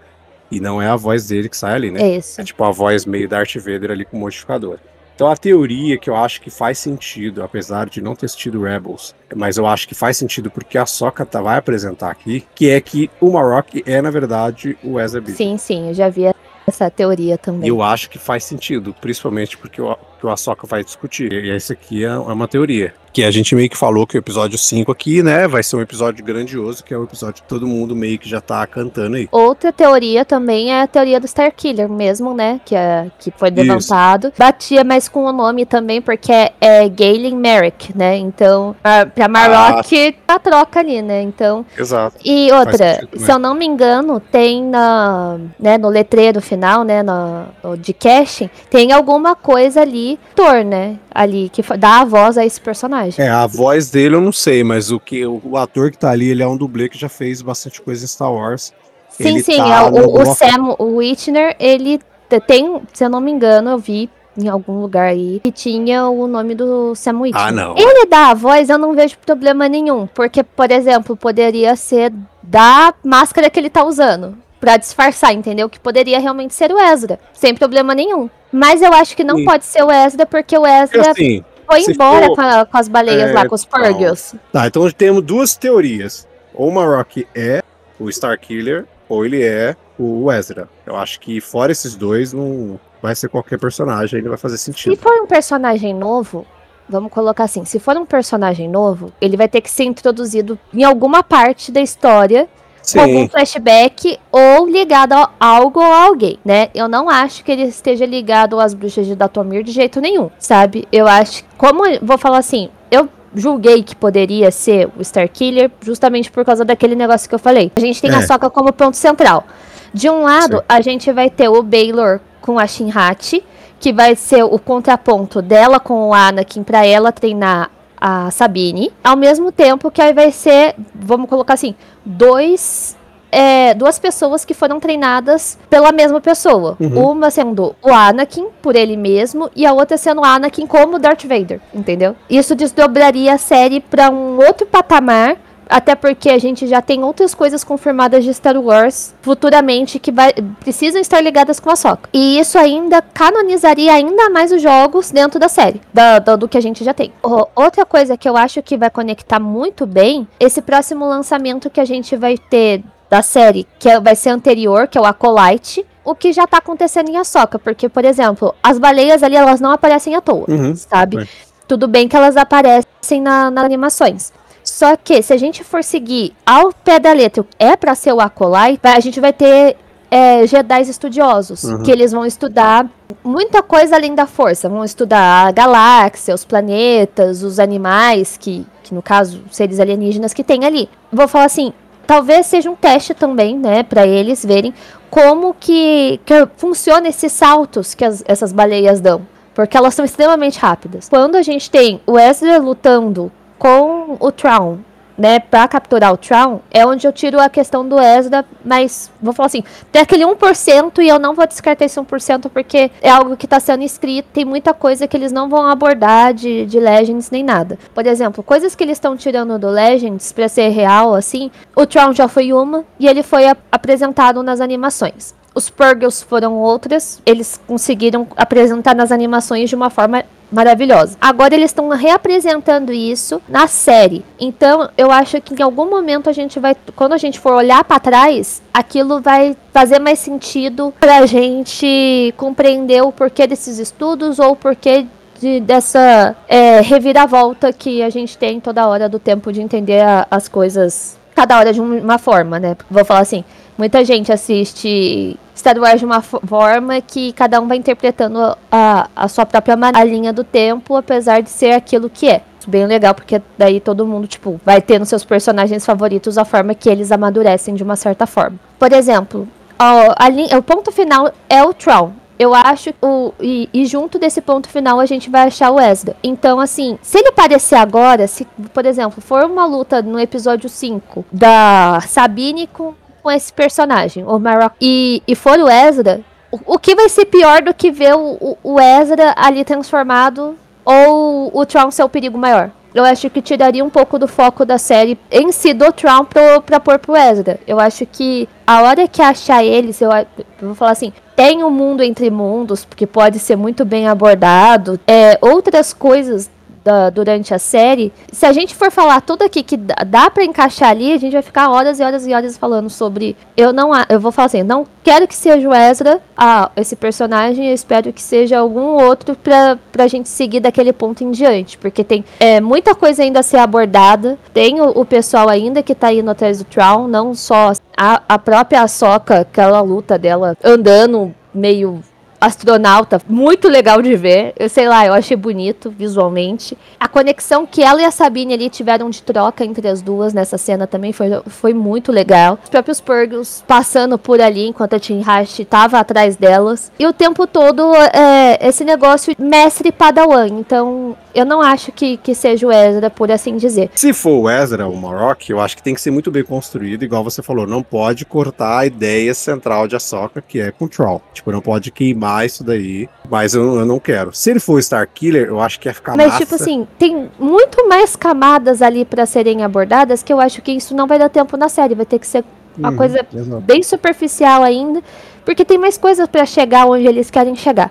e 0.48 0.60
não 0.60 0.80
é 0.80 0.86
a 0.86 0.94
voz 0.94 1.26
dele 1.26 1.48
que 1.48 1.56
sai 1.56 1.74
ali, 1.74 1.90
né? 1.90 2.00
É 2.00 2.16
isso. 2.18 2.40
É 2.40 2.44
tipo 2.44 2.62
a 2.62 2.70
voz 2.70 3.04
meio 3.04 3.28
Darth 3.28 3.56
Vader 3.56 3.90
ali 3.90 4.04
com 4.04 4.16
modificador. 4.16 4.78
Então 5.22 5.30
a 5.30 5.36
teoria 5.36 5.96
que 5.96 6.10
eu 6.10 6.16
acho 6.16 6.40
que 6.40 6.50
faz 6.50 6.80
sentido, 6.80 7.44
apesar 7.44 7.88
de 7.88 8.02
não 8.02 8.16
ter 8.16 8.26
assistido 8.26 8.60
Rebels, 8.60 9.14
mas 9.32 9.56
eu 9.56 9.68
acho 9.68 9.86
que 9.86 9.94
faz 9.94 10.16
sentido 10.16 10.50
porque 10.50 10.76
a 10.76 10.84
Soca 10.84 11.24
tá, 11.24 11.40
vai 11.40 11.58
apresentar 11.58 12.10
aqui, 12.10 12.44
que 12.56 12.68
é 12.68 12.80
que 12.80 13.08
o 13.20 13.30
Marok 13.30 13.84
é, 13.86 14.02
na 14.02 14.10
verdade, 14.10 14.76
o 14.82 14.98
Ezra. 14.98 15.24
Sim, 15.26 15.56
sim, 15.58 15.90
eu 15.90 15.94
já 15.94 16.08
vi 16.08 16.22
essa 16.66 16.90
teoria 16.90 17.38
também. 17.38 17.68
Eu 17.68 17.80
acho 17.82 18.10
que 18.10 18.18
faz 18.18 18.42
sentido, 18.42 18.92
principalmente 19.00 19.56
porque 19.56 19.80
o, 19.80 19.96
que 20.18 20.26
o 20.26 20.28
Ahsoka 20.28 20.66
vai 20.66 20.82
discutir. 20.82 21.32
E 21.32 21.50
essa 21.50 21.72
aqui 21.72 22.04
é, 22.04 22.08
é 22.08 22.18
uma 22.18 22.48
teoria 22.48 22.92
que 23.12 23.22
a 23.24 23.30
gente 23.30 23.54
meio 23.54 23.68
que 23.68 23.76
falou 23.76 24.06
que 24.06 24.16
o 24.16 24.18
episódio 24.18 24.56
5 24.56 24.90
aqui, 24.90 25.22
né, 25.22 25.46
vai 25.46 25.62
ser 25.62 25.76
um 25.76 25.80
episódio 25.80 26.24
grandioso, 26.24 26.82
que 26.82 26.94
é 26.94 26.96
o 26.96 27.02
um 27.02 27.04
episódio 27.04 27.42
que 27.42 27.48
todo 27.48 27.66
mundo 27.66 27.94
meio 27.94 28.18
que 28.18 28.28
já 28.28 28.40
tá 28.40 28.66
cantando 28.66 29.16
aí. 29.16 29.28
Outra 29.30 29.72
teoria 29.72 30.24
também 30.24 30.72
é 30.72 30.82
a 30.82 30.86
teoria 30.86 31.20
do 31.20 31.26
Starkiller 31.26 31.88
mesmo, 31.88 32.32
né, 32.32 32.60
que, 32.64 32.74
é, 32.74 33.10
que 33.18 33.30
foi 33.36 33.50
levantado. 33.50 34.28
Isso. 34.28 34.36
Batia 34.38 34.82
mais 34.82 35.08
com 35.08 35.24
o 35.24 35.32
nome 35.32 35.66
também, 35.66 36.00
porque 36.00 36.32
é, 36.32 36.52
é 36.60 36.88
Galen 36.88 37.36
Merrick, 37.36 37.96
né, 37.96 38.16
então, 38.16 38.74
pra, 38.82 39.06
pra 39.06 39.28
Marrock, 39.28 40.08
ah. 40.08 40.22
tá 40.26 40.38
troca 40.38 40.80
ali, 40.80 41.02
né, 41.02 41.20
então... 41.22 41.66
Exato. 41.76 42.16
E 42.24 42.50
outra, 42.52 43.06
se 43.14 43.30
eu 43.30 43.38
não 43.38 43.54
me 43.54 43.66
engano, 43.66 44.20
tem 44.20 44.64
na, 44.64 45.38
né, 45.58 45.76
no 45.76 45.88
letreiro 45.88 46.40
final, 46.40 46.82
né, 46.82 47.02
no, 47.02 47.44
no 47.62 47.76
de 47.76 47.92
casting, 47.92 48.48
tem 48.70 48.92
alguma 48.92 49.34
coisa 49.34 49.82
ali, 49.82 50.18
Thor, 50.34 50.64
né, 50.64 50.98
ali, 51.14 51.50
que 51.50 51.62
dá 51.76 52.00
a 52.00 52.04
voz 52.04 52.38
a 52.38 52.44
esse 52.44 52.60
personagem. 52.60 53.01
É, 53.18 53.28
a 53.28 53.46
voz 53.46 53.90
dele 53.90 54.16
eu 54.16 54.20
não 54.20 54.32
sei, 54.32 54.62
mas 54.64 54.90
o 54.90 54.98
que 54.98 55.24
o, 55.26 55.40
o 55.44 55.56
ator 55.56 55.90
que 55.90 55.98
tá 55.98 56.10
ali, 56.10 56.30
ele 56.30 56.42
é 56.42 56.46
um 56.46 56.56
dublê 56.56 56.88
que 56.88 56.98
já 56.98 57.08
fez 57.08 57.42
bastante 57.42 57.80
coisa 57.80 58.04
em 58.04 58.08
Star 58.08 58.32
Wars. 58.32 58.72
Sim, 59.10 59.28
ele 59.28 59.42
sim, 59.42 59.56
tá 59.56 59.82
é, 59.84 59.90
o, 59.90 60.22
o 60.22 60.26
Sam 60.26 60.76
Witcher, 60.78 61.56
ele 61.60 62.00
tem, 62.46 62.80
se 62.92 63.04
eu 63.04 63.10
não 63.10 63.20
me 63.20 63.30
engano, 63.30 63.70
eu 63.70 63.78
vi 63.78 64.08
em 64.36 64.48
algum 64.48 64.80
lugar 64.80 65.08
aí 65.08 65.40
que 65.44 65.52
tinha 65.52 66.08
o 66.08 66.26
nome 66.26 66.54
do 66.54 66.94
Sam 66.94 67.20
Witcher. 67.20 67.40
Ah, 67.40 67.52
não. 67.52 67.76
Ele 67.76 68.06
dá 68.06 68.30
a 68.30 68.34
voz, 68.34 68.68
eu 68.68 68.78
não 68.78 68.94
vejo 68.94 69.16
problema 69.24 69.68
nenhum, 69.68 70.06
porque, 70.06 70.42
por 70.42 70.70
exemplo, 70.70 71.16
poderia 71.16 71.76
ser 71.76 72.12
da 72.42 72.94
máscara 73.04 73.50
que 73.50 73.60
ele 73.60 73.70
tá 73.70 73.84
usando 73.84 74.36
para 74.58 74.76
disfarçar, 74.76 75.34
entendeu? 75.34 75.68
Que 75.68 75.80
poderia 75.80 76.18
realmente 76.18 76.54
ser 76.54 76.72
o 76.72 76.78
Ezra, 76.78 77.18
sem 77.32 77.54
problema 77.54 77.94
nenhum. 77.94 78.30
Mas 78.52 78.80
eu 78.80 78.92
acho 78.92 79.16
que 79.16 79.24
não 79.24 79.38
Sim. 79.38 79.44
pode 79.44 79.64
ser 79.64 79.82
o 79.82 79.90
Ezra, 79.90 80.24
porque 80.24 80.56
o 80.56 80.66
Ezra 80.66 81.10
assim, 81.10 81.44
foi 81.66 81.82
embora 81.82 82.26
for, 82.26 82.36
com, 82.36 82.40
a, 82.40 82.66
com, 82.66 82.78
as 82.78 82.88
baleias 82.88 83.30
é, 83.30 83.32
lá, 83.32 83.48
com 83.48 83.54
os 83.54 83.64
Purgles. 83.64 84.34
Tá, 84.52 84.66
então 84.66 84.90
temos 84.90 85.22
duas 85.22 85.56
teorias. 85.56 86.26
Ou 86.54 86.68
o 86.68 86.74
Marok 86.74 87.26
é 87.34 87.62
o 87.98 88.08
Starkiller, 88.08 88.84
ou 89.08 89.24
ele 89.24 89.42
é 89.42 89.76
o 89.98 90.30
Ezra. 90.30 90.68
Eu 90.86 90.96
acho 90.96 91.20
que 91.20 91.40
fora 91.40 91.72
esses 91.72 91.94
dois, 91.94 92.32
não 92.32 92.78
vai 93.00 93.14
ser 93.14 93.28
qualquer 93.28 93.58
personagem, 93.58 94.18
ele 94.18 94.28
vai 94.28 94.38
fazer 94.38 94.58
sentido. 94.58 94.94
Se 94.94 95.00
for 95.00 95.12
um 95.22 95.26
personagem 95.26 95.94
novo, 95.94 96.46
vamos 96.88 97.10
colocar 97.10 97.44
assim, 97.44 97.64
se 97.64 97.78
for 97.78 97.96
um 97.96 98.06
personagem 98.06 98.68
novo, 98.68 99.12
ele 99.20 99.36
vai 99.36 99.48
ter 99.48 99.60
que 99.60 99.70
ser 99.70 99.84
introduzido 99.84 100.58
em 100.72 100.84
alguma 100.84 101.22
parte 101.22 101.72
da 101.72 101.80
história 101.80 102.48
Sim. 102.82 102.98
com 102.98 103.04
algum 103.04 103.28
flashback 103.28 104.18
ou 104.30 104.66
ligado 104.66 105.12
a 105.12 105.30
algo 105.38 105.80
ou 105.80 105.92
a 105.92 106.04
alguém, 106.04 106.38
né? 106.44 106.68
Eu 106.74 106.88
não 106.88 107.08
acho 107.08 107.44
que 107.44 107.52
ele 107.52 107.62
esteja 107.62 108.04
ligado 108.04 108.58
às 108.58 108.74
bruxas 108.74 109.06
de 109.06 109.14
Datomir 109.14 109.62
de 109.62 109.72
jeito 109.72 110.00
nenhum, 110.00 110.30
sabe? 110.38 110.86
Eu 110.90 111.06
acho, 111.06 111.44
como 111.56 111.84
vou 112.02 112.18
falar 112.18 112.38
assim, 112.38 112.68
eu 112.90 113.08
julguei 113.34 113.82
que 113.82 113.96
poderia 113.96 114.50
ser 114.50 114.88
o 114.96 115.00
Starkiller 115.00 115.70
justamente 115.80 116.30
por 116.30 116.44
causa 116.44 116.64
daquele 116.64 116.94
negócio 116.94 117.28
que 117.28 117.34
eu 117.34 117.38
falei. 117.38 117.70
A 117.74 117.80
gente 117.80 118.00
tem 118.00 118.10
é. 118.10 118.16
a 118.16 118.22
Soca 118.22 118.50
como 118.50 118.72
ponto 118.72 118.96
central. 118.96 119.46
De 119.94 120.08
um 120.08 120.22
lado, 120.22 120.58
Sim. 120.58 120.64
a 120.68 120.80
gente 120.80 121.12
vai 121.12 121.30
ter 121.30 121.48
o 121.48 121.62
Baylor 121.62 122.20
com 122.40 122.58
a 122.58 122.66
Shinhachi, 122.66 123.44
que 123.78 123.92
vai 123.92 124.14
ser 124.14 124.44
o 124.44 124.58
contraponto 124.58 125.42
dela 125.42 125.80
com 125.80 126.08
o 126.08 126.14
Anakin 126.14 126.62
para 126.62 126.86
ela 126.86 127.12
treinar 127.12 127.70
a 128.04 128.32
Sabine, 128.32 128.92
ao 129.04 129.16
mesmo 129.16 129.52
tempo 129.52 129.88
que 129.88 130.02
aí 130.02 130.12
vai 130.12 130.32
ser, 130.32 130.74
vamos 130.92 131.28
colocar 131.28 131.54
assim, 131.54 131.76
dois 132.04 132.96
é, 133.30 133.72
duas 133.74 133.98
pessoas 133.98 134.44
que 134.44 134.52
foram 134.52 134.80
treinadas 134.80 135.56
pela 135.70 135.92
mesma 135.92 136.20
pessoa. 136.20 136.76
Uhum. 136.80 137.12
Uma 137.12 137.30
sendo 137.30 137.76
o 137.80 137.90
Anakin, 137.90 138.48
por 138.60 138.74
ele 138.74 138.96
mesmo, 138.96 139.48
e 139.54 139.64
a 139.64 139.72
outra 139.72 139.96
sendo 139.96 140.20
o 140.20 140.24
Anakin 140.24 140.66
como 140.66 140.98
Darth 140.98 141.22
Vader, 141.22 141.60
entendeu? 141.72 142.16
Isso 142.28 142.54
desdobraria 142.56 143.32
a 143.32 143.38
série 143.38 143.80
para 143.80 144.10
um 144.10 144.36
outro 144.36 144.66
patamar 144.66 145.36
até 145.72 145.94
porque 145.94 146.28
a 146.28 146.38
gente 146.38 146.66
já 146.66 146.82
tem 146.82 147.02
outras 147.02 147.34
coisas 147.34 147.64
confirmadas 147.64 148.22
de 148.22 148.34
Star 148.34 148.56
Wars 148.58 149.14
futuramente 149.22 149.98
que 149.98 150.12
vai, 150.12 150.32
precisam 150.60 151.00
estar 151.00 151.20
ligadas 151.22 151.58
com 151.58 151.70
a 151.70 151.76
Soca. 151.76 152.10
E 152.12 152.38
isso 152.38 152.58
ainda 152.58 153.00
canonizaria 153.00 153.92
ainda 153.94 154.28
mais 154.28 154.52
os 154.52 154.60
jogos 154.60 155.10
dentro 155.10 155.40
da 155.40 155.48
série, 155.48 155.80
da, 155.92 156.18
da, 156.18 156.36
do 156.36 156.46
que 156.46 156.58
a 156.58 156.60
gente 156.60 156.84
já 156.84 156.92
tem. 156.92 157.10
outra 157.56 157.86
coisa 157.86 158.18
que 158.18 158.28
eu 158.28 158.36
acho 158.36 158.62
que 158.62 158.76
vai 158.76 158.90
conectar 158.90 159.40
muito 159.40 159.86
bem, 159.86 160.28
esse 160.38 160.60
próximo 160.60 161.08
lançamento 161.08 161.70
que 161.70 161.80
a 161.80 161.86
gente 161.86 162.16
vai 162.16 162.36
ter 162.36 162.84
da 163.08 163.22
série, 163.22 163.66
que 163.78 163.88
é, 163.88 163.98
vai 163.98 164.14
ser 164.14 164.28
anterior, 164.28 164.86
que 164.86 164.98
é 164.98 165.00
o 165.00 165.06
Acolyte, 165.06 165.86
o 166.04 166.14
que 166.14 166.34
já 166.34 166.46
tá 166.46 166.58
acontecendo 166.58 167.08
em 167.08 167.16
Ahsoka, 167.16 167.58
porque, 167.58 167.88
por 167.88 168.04
exemplo, 168.04 168.54
as 168.62 168.78
baleias 168.78 169.22
ali, 169.22 169.36
elas 169.36 169.60
não 169.60 169.70
aparecem 169.70 170.14
à 170.14 170.20
toa, 170.20 170.44
uhum, 170.48 170.76
sabe? 170.76 171.22
É. 171.22 171.26
Tudo 171.66 171.88
bem 171.88 172.08
que 172.08 172.16
elas 172.16 172.36
aparecem 172.36 173.22
na, 173.22 173.50
nas 173.50 173.64
animações. 173.64 174.32
Só 174.72 174.96
que 174.96 175.22
se 175.22 175.34
a 175.34 175.36
gente 175.36 175.62
for 175.62 175.84
seguir 175.84 176.34
ao 176.46 176.72
pé 176.72 176.98
da 176.98 177.12
letra, 177.12 177.44
é 177.58 177.76
para 177.76 177.94
ser 177.94 178.10
o 178.14 178.20
Acolyte, 178.20 178.80
a 178.82 179.00
gente 179.00 179.20
vai 179.20 179.30
ter 179.30 179.76
é, 180.10 180.46
Jedi 180.46 180.80
estudiosos, 180.80 181.62
uhum. 181.64 181.82
que 181.82 181.90
eles 181.90 182.10
vão 182.10 182.24
estudar 182.24 182.88
muita 183.22 183.62
coisa 183.62 183.96
além 183.96 184.14
da 184.14 184.26
força. 184.26 184.70
Vão 184.70 184.82
estudar 184.82 185.46
a 185.46 185.52
galáxia, 185.52 186.34
os 186.34 186.46
planetas, 186.46 187.42
os 187.42 187.58
animais, 187.58 188.38
que, 188.38 188.66
que 188.82 188.94
no 188.94 189.02
caso, 189.02 189.42
seres 189.50 189.78
alienígenas 189.78 190.32
que 190.32 190.42
tem 190.42 190.64
ali. 190.64 190.88
Vou 191.12 191.28
falar 191.28 191.44
assim, 191.44 191.74
talvez 192.06 192.46
seja 192.46 192.70
um 192.70 192.74
teste 192.74 193.12
também, 193.12 193.58
né, 193.58 193.82
para 193.82 194.06
eles 194.06 194.42
verem 194.42 194.72
como 195.10 195.52
que, 195.52 196.18
que 196.24 196.48
funciona 196.56 197.08
esses 197.08 197.30
saltos 197.30 197.94
que 197.94 198.06
as, 198.06 198.24
essas 198.26 198.54
baleias 198.54 199.02
dão. 199.02 199.20
Porque 199.54 199.76
elas 199.76 199.92
são 199.92 200.02
extremamente 200.02 200.58
rápidas. 200.58 201.10
Quando 201.10 201.36
a 201.36 201.42
gente 201.42 201.70
tem 201.70 202.00
o 202.06 202.18
Ezra 202.18 202.56
lutando 202.56 203.30
com 203.62 204.16
o 204.18 204.32
Traum 204.32 204.80
né, 205.16 205.38
para 205.38 205.68
capturar 205.68 206.12
o 206.12 206.16
Tron, 206.16 206.60
é 206.68 206.84
onde 206.84 207.06
eu 207.06 207.12
tiro 207.12 207.38
a 207.38 207.48
questão 207.48 207.88
do 207.88 208.00
Ezra, 208.00 208.44
mas 208.64 209.08
vou 209.22 209.32
falar 209.32 209.46
assim, 209.46 209.62
tem 209.92 210.02
aquele 210.02 210.24
1% 210.24 210.98
e 210.98 211.06
eu 211.06 211.16
não 211.16 211.32
vou 211.32 211.46
descartar 211.46 211.84
esse 211.84 212.00
1% 212.00 212.50
porque 212.52 212.90
é 213.00 213.08
algo 213.08 213.36
que 213.36 213.46
está 213.46 213.60
sendo 213.60 213.84
escrito, 213.84 214.26
tem 214.32 214.44
muita 214.44 214.74
coisa 214.74 215.06
que 215.06 215.16
eles 215.16 215.30
não 215.30 215.48
vão 215.48 215.64
abordar 215.68 216.34
de, 216.34 216.66
de 216.66 216.80
Legends 216.80 217.30
nem 217.30 217.44
nada. 217.44 217.78
Por 217.94 218.04
exemplo, 218.04 218.42
coisas 218.42 218.74
que 218.74 218.82
eles 218.82 218.96
estão 218.96 219.16
tirando 219.16 219.56
do 219.60 219.68
Legends 219.68 220.32
para 220.32 220.48
ser 220.48 220.70
real, 220.70 221.14
assim, 221.14 221.48
o 221.76 221.86
Tron 221.86 222.12
já 222.12 222.26
foi 222.26 222.52
uma 222.52 222.84
e 222.98 223.06
ele 223.06 223.22
foi 223.22 223.44
apresentado 223.70 224.42
nas 224.42 224.60
animações. 224.60 225.36
Os 225.54 225.70
Purgles 225.70 226.20
foram 226.20 226.56
outras, 226.56 227.22
eles 227.24 227.60
conseguiram 227.64 228.26
apresentar 228.36 228.96
nas 228.96 229.12
animações 229.12 229.68
de 229.68 229.76
uma 229.76 229.88
forma 229.88 230.24
maravilhosa. 230.52 231.16
Agora 231.20 231.54
eles 231.54 231.70
estão 231.70 231.88
reapresentando 231.88 232.92
isso 232.92 233.40
na 233.48 233.66
série. 233.66 234.24
Então, 234.38 234.90
eu 234.96 235.10
acho 235.10 235.40
que 235.40 235.54
em 235.54 235.62
algum 235.62 235.88
momento 235.88 236.28
a 236.28 236.32
gente 236.32 236.60
vai, 236.60 236.76
quando 236.94 237.14
a 237.14 237.18
gente 237.18 237.40
for 237.40 237.54
olhar 237.54 237.82
para 237.82 237.98
trás, 237.98 238.62
aquilo 238.72 239.20
vai 239.20 239.56
fazer 239.72 239.98
mais 239.98 240.18
sentido 240.18 240.92
pra 241.00 241.24
gente 241.26 242.34
compreender 242.36 243.02
o 243.02 243.10
porquê 243.10 243.46
desses 243.46 243.78
estudos 243.78 244.38
ou 244.38 244.52
o 244.52 244.56
porquê 244.56 245.06
de, 245.40 245.60
dessa 245.60 246.36
é, 246.46 246.80
reviravolta 246.80 247.72
que 247.72 248.02
a 248.02 248.10
gente 248.10 248.36
tem 248.36 248.60
toda 248.60 248.86
hora 248.86 249.08
do 249.08 249.18
tempo 249.18 249.52
de 249.52 249.60
entender 249.60 250.00
a, 250.00 250.26
as 250.30 250.48
coisas 250.48 251.18
cada 251.34 251.58
hora 251.58 251.72
de 251.72 251.80
uma 251.80 252.18
forma, 252.18 252.60
né? 252.60 252.76
Vou 252.90 253.04
falar 253.04 253.20
assim, 253.20 253.42
muita 253.76 254.04
gente 254.04 254.30
assiste 254.30 255.38
Star 255.56 255.78
Wars 255.78 256.00
de 256.00 256.06
uma 256.06 256.22
forma 256.22 257.00
que 257.00 257.32
cada 257.32 257.60
um 257.60 257.68
vai 257.68 257.76
interpretando 257.76 258.56
a, 258.70 259.08
a 259.14 259.28
sua 259.28 259.44
própria 259.46 259.76
a 259.94 260.04
linha 260.04 260.32
do 260.32 260.44
tempo, 260.44 260.96
apesar 260.96 261.40
de 261.40 261.50
ser 261.50 261.72
aquilo 261.72 262.08
que 262.08 262.28
é. 262.28 262.42
Bem 262.66 262.86
legal, 262.86 263.14
porque 263.14 263.42
daí 263.58 263.80
todo 263.80 264.06
mundo, 264.06 264.26
tipo, 264.26 264.60
vai 264.64 264.80
ter 264.80 264.98
nos 264.98 265.08
seus 265.08 265.24
personagens 265.24 265.84
favoritos 265.84 266.38
a 266.38 266.44
forma 266.44 266.74
que 266.74 266.88
eles 266.88 267.10
amadurecem 267.10 267.74
de 267.74 267.82
uma 267.82 267.96
certa 267.96 268.26
forma. 268.26 268.58
Por 268.78 268.92
exemplo, 268.92 269.48
a, 269.78 270.26
a 270.26 270.58
o 270.58 270.62
ponto 270.62 270.92
final 270.92 271.32
é 271.48 271.62
o 271.62 271.74
Tron. 271.74 272.12
Eu 272.38 272.54
acho 272.54 272.92
o 273.00 273.32
e, 273.40 273.68
e, 273.72 273.86
junto 273.86 274.18
desse 274.18 274.40
ponto 274.40 274.68
final 274.68 274.98
a 274.98 275.06
gente 275.06 275.30
vai 275.30 275.42
achar 275.42 275.70
o 275.70 275.78
Ezra. 275.78 276.16
Então, 276.22 276.58
assim, 276.58 276.98
se 277.02 277.18
ele 277.18 277.28
aparecer 277.28 277.76
agora, 277.76 278.26
se, 278.26 278.44
por 278.72 278.84
exemplo, 278.84 279.20
for 279.20 279.44
uma 279.44 279.64
luta 279.64 280.02
no 280.02 280.18
episódio 280.18 280.68
5 280.68 281.24
da 281.30 282.00
Sabine 282.00 282.66
com 282.66 282.94
com 283.22 283.30
esse 283.30 283.52
personagem, 283.52 284.24
o 284.26 284.38
Marok, 284.38 284.74
e, 284.80 285.22
e 285.26 285.34
for 285.34 285.58
o 285.58 285.68
Ezra, 285.68 286.20
o, 286.50 286.74
o, 286.74 286.78
que 286.78 286.94
vai 286.94 287.08
ser 287.08 287.26
pior 287.26 287.62
do 287.62 287.72
que 287.72 287.90
ver 287.90 288.14
o, 288.14 288.58
o, 288.62 288.80
Ezra 288.80 289.32
ali 289.36 289.64
transformado 289.64 290.56
ou 290.84 291.50
o 291.54 291.64
Tron 291.64 291.90
ser 291.90 292.02
o 292.02 292.08
perigo 292.08 292.36
maior? 292.36 292.70
Eu 292.94 293.04
acho 293.04 293.30
que 293.30 293.40
tiraria 293.40 293.82
um 293.82 293.88
pouco 293.88 294.18
do 294.18 294.28
foco 294.28 294.66
da 294.66 294.76
série 294.76 295.18
em 295.30 295.50
si 295.50 295.72
do 295.72 295.90
Tron 295.92 296.26
pro, 296.26 296.60
pra 296.60 296.78
pôr 296.78 296.98
pro 296.98 297.16
Ezra. 297.16 297.58
Eu 297.66 297.80
acho 297.80 298.04
que 298.04 298.46
a 298.66 298.82
hora 298.82 299.08
que 299.08 299.22
achar 299.22 299.64
eles, 299.64 299.98
eu, 300.02 300.10
eu 300.12 300.26
vou 300.60 300.74
falar 300.74 300.90
assim, 300.90 301.10
tem 301.34 301.64
um 301.64 301.70
mundo 301.70 302.02
entre 302.02 302.30
mundos, 302.30 302.86
que 302.94 303.06
pode 303.06 303.38
ser 303.38 303.56
muito 303.56 303.82
bem 303.82 304.06
abordado. 304.08 305.00
É, 305.06 305.38
outras 305.40 305.94
coisas 305.94 306.50
da, 306.84 307.10
durante 307.10 307.54
a 307.54 307.58
série, 307.58 308.12
se 308.32 308.44
a 308.44 308.52
gente 308.52 308.74
for 308.74 308.90
falar 308.90 309.20
tudo 309.20 309.42
aqui 309.42 309.62
que 309.62 309.76
dá, 309.76 310.30
para 310.30 310.44
encaixar 310.44 310.90
ali, 310.90 311.12
a 311.12 311.18
gente 311.18 311.32
vai 311.32 311.42
ficar 311.42 311.70
horas 311.70 312.00
e 312.00 312.02
horas 312.02 312.26
e 312.26 312.34
horas 312.34 312.56
falando 312.56 312.90
sobre. 312.90 313.36
Eu 313.56 313.72
não, 313.72 313.90
eu 314.08 314.20
vou 314.20 314.32
falar 314.32 314.46
assim, 314.46 314.62
não 314.62 314.86
quero 315.02 315.26
que 315.26 315.34
seja 315.34 315.68
o 315.68 315.74
Ezra, 315.74 316.20
ah, 316.36 316.70
esse 316.76 316.96
personagem, 316.96 317.68
eu 317.68 317.74
espero 317.74 318.12
que 318.12 318.22
seja 318.22 318.58
algum 318.58 319.02
outro 319.02 319.36
pra, 319.36 319.78
pra 319.90 320.06
gente 320.06 320.28
seguir 320.28 320.60
daquele 320.60 320.92
ponto 320.92 321.22
em 321.24 321.30
diante, 321.30 321.78
porque 321.78 322.04
tem 322.04 322.24
é, 322.38 322.60
muita 322.60 322.94
coisa 322.94 323.22
ainda 323.22 323.40
a 323.40 323.42
ser 323.42 323.58
abordada, 323.58 324.38
tem 324.52 324.80
o, 324.80 324.90
o 324.90 325.04
pessoal 325.04 325.48
ainda 325.48 325.82
que 325.82 325.94
tá 325.94 326.12
indo 326.12 326.30
atrás 326.30 326.58
do 326.58 326.64
Troll, 326.64 327.08
não 327.08 327.34
só 327.34 327.72
a, 327.96 328.22
a 328.28 328.38
própria 328.38 328.86
Soca, 328.88 329.40
aquela 329.40 329.80
luta 329.80 330.18
dela 330.18 330.56
andando 330.62 331.34
meio 331.54 332.02
astronauta, 332.42 333.20
muito 333.28 333.68
legal 333.68 334.02
de 334.02 334.16
ver. 334.16 334.52
Eu 334.58 334.68
sei 334.68 334.88
lá, 334.88 335.06
eu 335.06 335.14
achei 335.14 335.36
bonito 335.36 335.90
visualmente. 335.90 336.76
A 336.98 337.08
conexão 337.08 337.64
que 337.64 337.82
ela 337.82 338.02
e 338.02 338.04
a 338.04 338.10
Sabine 338.10 338.52
ali 338.54 338.68
tiveram 338.68 339.08
de 339.08 339.22
troca 339.22 339.64
entre 339.64 339.86
as 339.86 340.02
duas 340.02 340.34
nessa 340.34 340.58
cena 340.58 340.86
também 340.86 341.12
foi, 341.12 341.28
foi 341.46 341.72
muito 341.72 342.10
legal. 342.10 342.58
Os 342.62 342.68
próprios 342.68 343.00
Purgles 343.00 343.62
passando 343.66 344.18
por 344.18 344.40
ali 344.40 344.66
enquanto 344.66 344.94
a 344.94 344.98
Tim 344.98 345.20
Hash 345.20 345.60
estava 345.60 345.98
atrás 345.98 346.36
delas. 346.36 346.90
E 346.98 347.06
o 347.06 347.12
tempo 347.12 347.46
todo 347.46 347.94
é, 347.94 348.58
esse 348.66 348.84
negócio 348.84 349.34
mestre 349.38 349.92
padawan. 349.92 350.48
Então 350.48 351.16
eu 351.34 351.44
não 351.44 351.60
acho 351.60 351.92
que, 351.92 352.16
que 352.16 352.34
seja 352.34 352.66
o 352.66 352.72
Ezra, 352.72 353.08
por 353.08 353.30
assim 353.30 353.56
dizer. 353.56 353.90
Se 353.94 354.12
for 354.12 354.42
o 354.42 354.50
Ezra, 354.50 354.86
o 354.86 354.96
Marok, 354.96 355.48
eu 355.48 355.60
acho 355.60 355.76
que 355.76 355.82
tem 355.82 355.94
que 355.94 356.00
ser 356.00 356.10
muito 356.10 356.30
bem 356.30 356.44
construído, 356.44 357.04
igual 357.04 357.24
você 357.24 357.42
falou. 357.42 357.66
Não 357.66 357.82
pode 357.82 358.24
cortar 358.24 358.78
a 358.78 358.86
ideia 358.86 359.32
central 359.34 359.86
de 359.86 359.96
Ahsoka, 359.96 360.42
que 360.42 360.60
é 360.60 360.70
control. 360.70 361.22
Tipo, 361.32 361.52
não 361.52 361.60
pode 361.60 361.90
queimar 361.90 362.31
isso 362.44 362.64
daí, 362.64 363.08
mas 363.28 363.54
eu, 363.54 363.78
eu 363.78 363.84
não 363.84 363.98
quero. 363.98 364.32
Se 364.32 364.50
ele 364.50 364.60
for 364.60 364.82
Star 364.82 365.08
Killer, 365.12 365.48
eu 365.48 365.60
acho 365.60 365.78
que 365.78 365.88
ia 365.88 365.94
ficar 365.94 366.16
mas, 366.16 366.26
massa. 366.26 366.38
Mas, 366.40 366.48
tipo 366.48 366.54
assim, 366.54 366.86
tem 366.98 367.30
muito 367.38 367.88
mais 367.88 368.16
camadas 368.16 368.80
ali 368.80 369.04
para 369.04 369.26
serem 369.26 369.62
abordadas 369.62 370.22
que 370.22 370.32
eu 370.32 370.40
acho 370.40 370.62
que 370.62 370.72
isso 370.72 370.94
não 370.94 371.06
vai 371.06 371.18
dar 371.18 371.28
tempo 371.28 371.56
na 371.56 371.68
série. 371.68 371.94
Vai 371.94 372.06
ter 372.06 372.18
que 372.18 372.26
ser 372.26 372.44
uma 372.76 372.90
uhum, 372.90 372.96
coisa 372.96 373.26
bem 373.62 373.82
superficial 373.82 374.62
ainda, 374.62 375.02
porque 375.44 375.64
tem 375.64 375.78
mais 375.78 375.98
coisas 375.98 376.26
para 376.26 376.46
chegar 376.46 376.86
onde 376.86 377.06
eles 377.06 377.30
querem 377.30 377.54
chegar, 377.54 377.90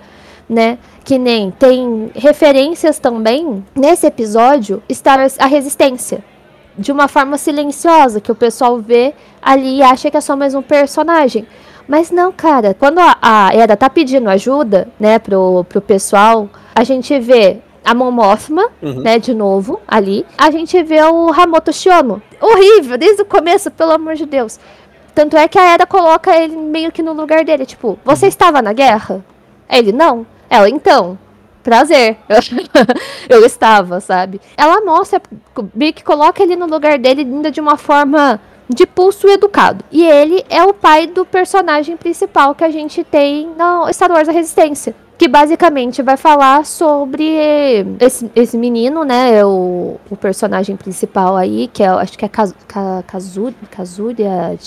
né? 0.50 0.78
Que 1.04 1.18
nem 1.18 1.52
tem 1.52 2.12
referências 2.16 3.00
também 3.00 3.64
nesse 3.76 4.08
episódio 4.08 4.82
Star 4.92 5.20
a 5.38 5.46
Resistência 5.46 6.24
de 6.78 6.92
uma 6.92 7.08
forma 7.08 7.38
silenciosa 7.38 8.22
que 8.22 8.32
o 8.32 8.36
pessoal 8.36 8.80
vê 8.80 9.14
ali 9.42 9.78
e 9.78 9.84
acha 9.84 10.10
que 10.10 10.18
é 10.18 10.22
só 10.22 10.36
mais 10.36 10.56
um 10.56 10.62
personagem. 10.62 11.46
Mas 11.88 12.12
não, 12.12 12.32
cara, 12.32 12.74
quando 12.74 13.00
a, 13.00 13.18
a 13.22 13.52
Era 13.54 13.76
tá 13.76 13.90
pedindo 13.90 14.30
ajuda, 14.30 14.88
né, 15.00 15.20
pro, 15.20 15.64
pro 15.66 15.82
pessoal, 15.82 16.50
a 16.74 16.84
gente 16.84 17.18
vê 17.20 17.60
a 17.84 17.94
Mon 17.94 18.12
Mothma, 18.12 18.70
uhum. 18.82 19.02
né, 19.02 19.20
de 19.20 19.34
novo, 19.34 19.80
ali. 19.88 20.26
A 20.38 20.52
gente 20.52 20.82
vê 20.84 21.02
o 21.02 21.32
Hamoto 21.32 21.74
Shiono. 21.74 22.22
Horrível, 22.40 22.98
desde 22.98 23.22
o 23.24 23.26
começo, 23.26 23.72
pelo 23.72 23.92
amor 23.92 24.16
de 24.16 24.26
Deus. 24.26 24.60
Tanto 25.14 25.36
é 25.36 25.48
que 25.48 25.60
a 25.60 25.74
Era 25.74 25.86
coloca 25.86 26.36
ele 26.36 26.56
meio 26.56 26.92
que 26.92 27.04
no 27.04 27.14
lugar 27.14 27.44
dele, 27.44 27.66
tipo, 27.66 28.00
você 28.04 28.26
uhum. 28.26 28.30
estava 28.30 28.62
na 28.62 28.74
guerra? 28.74 29.24
Ele, 29.70 29.92
não. 29.92 30.26
Ela, 30.50 30.70
então, 30.70 31.18
prazer. 31.62 32.18
eu 33.30 33.46
estava, 33.46 34.00
sabe? 34.00 34.40
Ela 34.58 34.82
mostra, 34.82 35.22
meio 35.74 35.94
que 35.94 36.04
coloca 36.04 36.44
ele 36.44 36.56
no 36.56 36.66
lugar 36.66 36.98
dele 36.98 37.22
ainda 37.22 37.52
de 37.52 37.60
uma 37.60 37.78
forma 37.78 38.40
de 38.74 38.86
pulso 38.86 39.28
educado. 39.28 39.84
E 39.92 40.04
ele 40.04 40.44
é 40.50 40.64
o 40.64 40.74
pai 40.74 41.08
do 41.08 41.26
personagem 41.26 41.98
principal 41.98 42.56
que 42.56 42.64
a 42.64 42.70
gente 42.70 43.04
tem 43.04 43.50
no 43.58 43.92
Star 43.94 44.12
Wars 44.12 44.30
A 44.30 44.32
Resistência. 44.32 44.96
Que 45.18 45.28
basicamente 45.28 46.02
vai 46.02 46.18
falar 46.18 46.66
sobre 46.66 47.24
esse, 48.00 48.32
esse 48.36 48.58
menino, 48.58 49.04
né? 49.04 49.38
É 49.38 49.46
o, 49.46 49.98
o 50.10 50.18
personagem 50.18 50.76
principal 50.76 51.38
aí, 51.38 51.70
que 51.72 51.84
é, 51.84 51.88
acho 51.90 52.18
que 52.18 52.26
é 52.26 52.28
Kaz, 52.28 52.56
Kazu, 53.06 53.54
Kazuria 53.70 54.58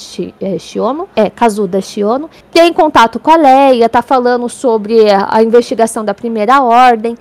é, 0.41 0.59
Shiono. 0.61 1.09
É, 1.17 1.29
Kazuda 1.29 1.81
Shiono. 1.81 2.31
Tem 2.53 2.73
contato 2.73 3.19
com 3.19 3.33
a 3.33 3.37
Leia, 3.37 3.89
tá 3.89 4.01
falando 4.01 4.49
sobre 4.49 5.11
a 5.11 5.43
investigação 5.43 6.05
da 6.05 6.15
Primeira 6.15 6.63
Ordem. 6.63 7.17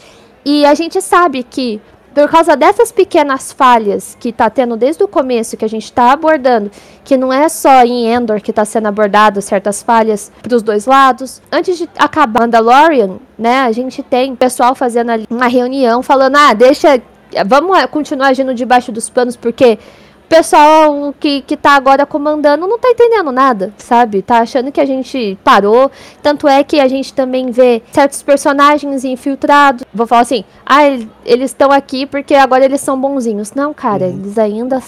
E 0.45 0.63
a 0.65 0.75
gente 0.75 1.01
sabe 1.01 1.41
que 1.41 1.81
por 2.13 2.29
causa 2.29 2.55
dessas 2.55 2.91
pequenas 2.91 3.51
falhas 3.51 4.15
que 4.19 4.29
está 4.29 4.49
tendo 4.49 4.77
desde 4.77 5.03
o 5.03 5.07
começo, 5.07 5.57
que 5.57 5.65
a 5.65 5.69
gente 5.69 5.85
está 5.85 6.11
abordando, 6.11 6.71
que 7.03 7.17
não 7.17 7.33
é 7.33 7.49
só 7.49 7.83
em 7.83 8.07
Endor 8.07 8.41
que 8.41 8.51
está 8.51 8.63
sendo 8.65 8.87
abordado 8.87 9.41
certas 9.41 9.81
falhas 9.81 10.31
para 10.41 10.55
os 10.55 10.61
dois 10.61 10.85
lados. 10.85 11.41
Antes 11.51 11.77
de 11.77 11.89
acabar 11.97 12.41
Mandalorian, 12.41 13.17
né, 13.37 13.61
a 13.61 13.71
gente 13.71 14.03
tem 14.03 14.35
pessoal 14.35 14.75
fazendo 14.75 15.11
uma 15.29 15.47
reunião 15.47 16.03
falando, 16.03 16.35
ah, 16.35 16.53
deixa, 16.53 17.01
vamos 17.45 17.77
continuar 17.85 18.27
agindo 18.27 18.53
debaixo 18.53 18.91
dos 18.91 19.09
panos 19.09 19.35
porque 19.35 19.79
pessoal 20.29 21.13
que, 21.19 21.41
que 21.41 21.55
tá 21.55 21.71
agora 21.71 22.05
comandando 22.05 22.67
não 22.67 22.79
tá 22.79 22.89
entendendo 22.89 23.31
nada, 23.31 23.73
sabe? 23.77 24.21
Tá 24.21 24.39
achando 24.39 24.71
que 24.71 24.81
a 24.81 24.85
gente 24.85 25.37
parou. 25.43 25.91
Tanto 26.21 26.47
é 26.47 26.63
que 26.63 26.79
a 26.79 26.87
gente 26.87 27.13
também 27.13 27.51
vê 27.51 27.81
certos 27.91 28.21
personagens 28.21 29.03
infiltrados. 29.03 29.85
Vou 29.93 30.07
falar 30.07 30.21
assim, 30.21 30.43
ah, 30.65 30.83
eles 31.25 31.51
estão 31.51 31.71
aqui 31.71 32.05
porque 32.05 32.35
agora 32.35 32.65
eles 32.65 32.81
são 32.81 32.99
bonzinhos. 32.99 33.53
Não, 33.53 33.73
cara, 33.73 34.05
uhum. 34.05 34.19
eles 34.19 34.37
ainda 34.37 34.81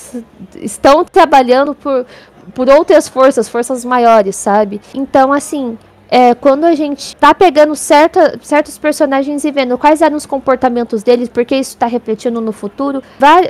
estão 0.56 1.04
trabalhando 1.06 1.76
por, 1.76 2.06
por 2.54 2.70
outras 2.70 3.08
forças, 3.08 3.48
forças 3.50 3.86
maiores, 3.86 4.36
sabe? 4.36 4.82
Então, 4.94 5.32
assim, 5.32 5.78
é, 6.10 6.36
quando 6.36 6.66
a 6.66 6.76
gente 6.76 7.16
tá 7.16 7.34
pegando 7.34 7.76
certa, 7.76 8.40
certos 8.42 8.78
personagens 8.78 9.44
e 9.44 9.52
vendo 9.52 9.78
quais 9.78 10.02
eram 10.02 10.16
os 10.16 10.26
comportamentos 10.26 11.04
deles, 11.04 11.30
porque 11.30 11.56
isso 11.56 11.72
está 11.72 11.88
refletindo 11.88 12.40
no 12.42 12.52
futuro, 12.52 13.02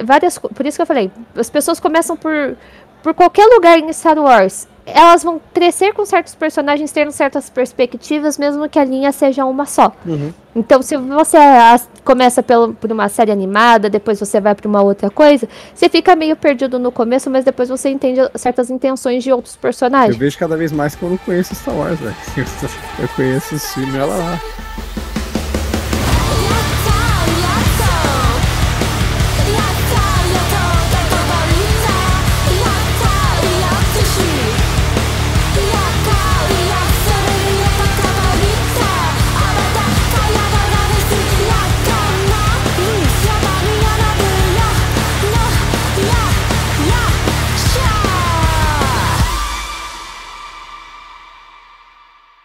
várias, 0.04 0.38
por 0.38 0.66
isso 0.66 0.78
que 0.78 0.82
eu 0.82 0.86
falei, 0.86 1.12
as 1.36 1.50
pessoas 1.50 1.80
começam 1.80 2.16
por, 2.16 2.58
por 3.04 3.14
qualquer 3.14 3.46
lugar 3.48 3.78
em 3.80 3.92
Star 3.92 4.18
Wars 4.18 4.68
elas 4.86 5.24
vão 5.24 5.42
crescer 5.54 5.94
com 5.94 6.06
certos 6.06 6.36
personagens, 6.36 6.92
tendo 6.92 7.12
certas 7.12 7.50
perspectivas, 7.50 8.38
mesmo 8.38 8.70
que 8.70 8.78
a 8.78 8.86
linha 8.86 9.12
seja 9.12 9.46
uma 9.46 9.66
só. 9.66 9.92
Uhum. 10.06 10.32
Então, 10.56 10.82
se 10.82 10.96
você 10.96 11.38
começa 12.04 12.42
pelo, 12.42 12.74
por 12.74 12.92
uma 12.92 13.10
série 13.10 13.32
animada, 13.32 13.90
depois 13.90 14.20
você 14.20 14.40
vai 14.40 14.56
para 14.56 14.68
uma 14.68 14.82
outra 14.82 15.10
coisa, 15.10 15.50
você 15.74 15.90
fica 15.90 16.16
meio 16.16 16.36
perdido 16.36 16.80
no 16.80 16.92
começo, 16.92 17.30
mas 17.30 17.44
depois 17.44 17.68
você 17.68 17.90
entende 17.90 18.22
certas 18.36 18.70
intenções 18.70 19.24
de 19.24 19.32
outros 19.34 19.56
Eu 19.56 19.60
personagens. 19.62 20.16
vejo 20.16 20.38
cada 20.38 20.56
vez 20.56 20.72
mais 20.72 20.96
que 20.96 21.04
eu 21.04 21.10
não 21.10 21.18
conheço 21.18 21.56
Star 21.56 21.76
Wars, 21.76 22.00
velho. 22.00 22.16
Eu 23.00 23.08
conheço 23.10 23.56
os 23.56 23.74
filmes, 23.74 23.96
olha 23.96 24.06
lá. 24.06 24.40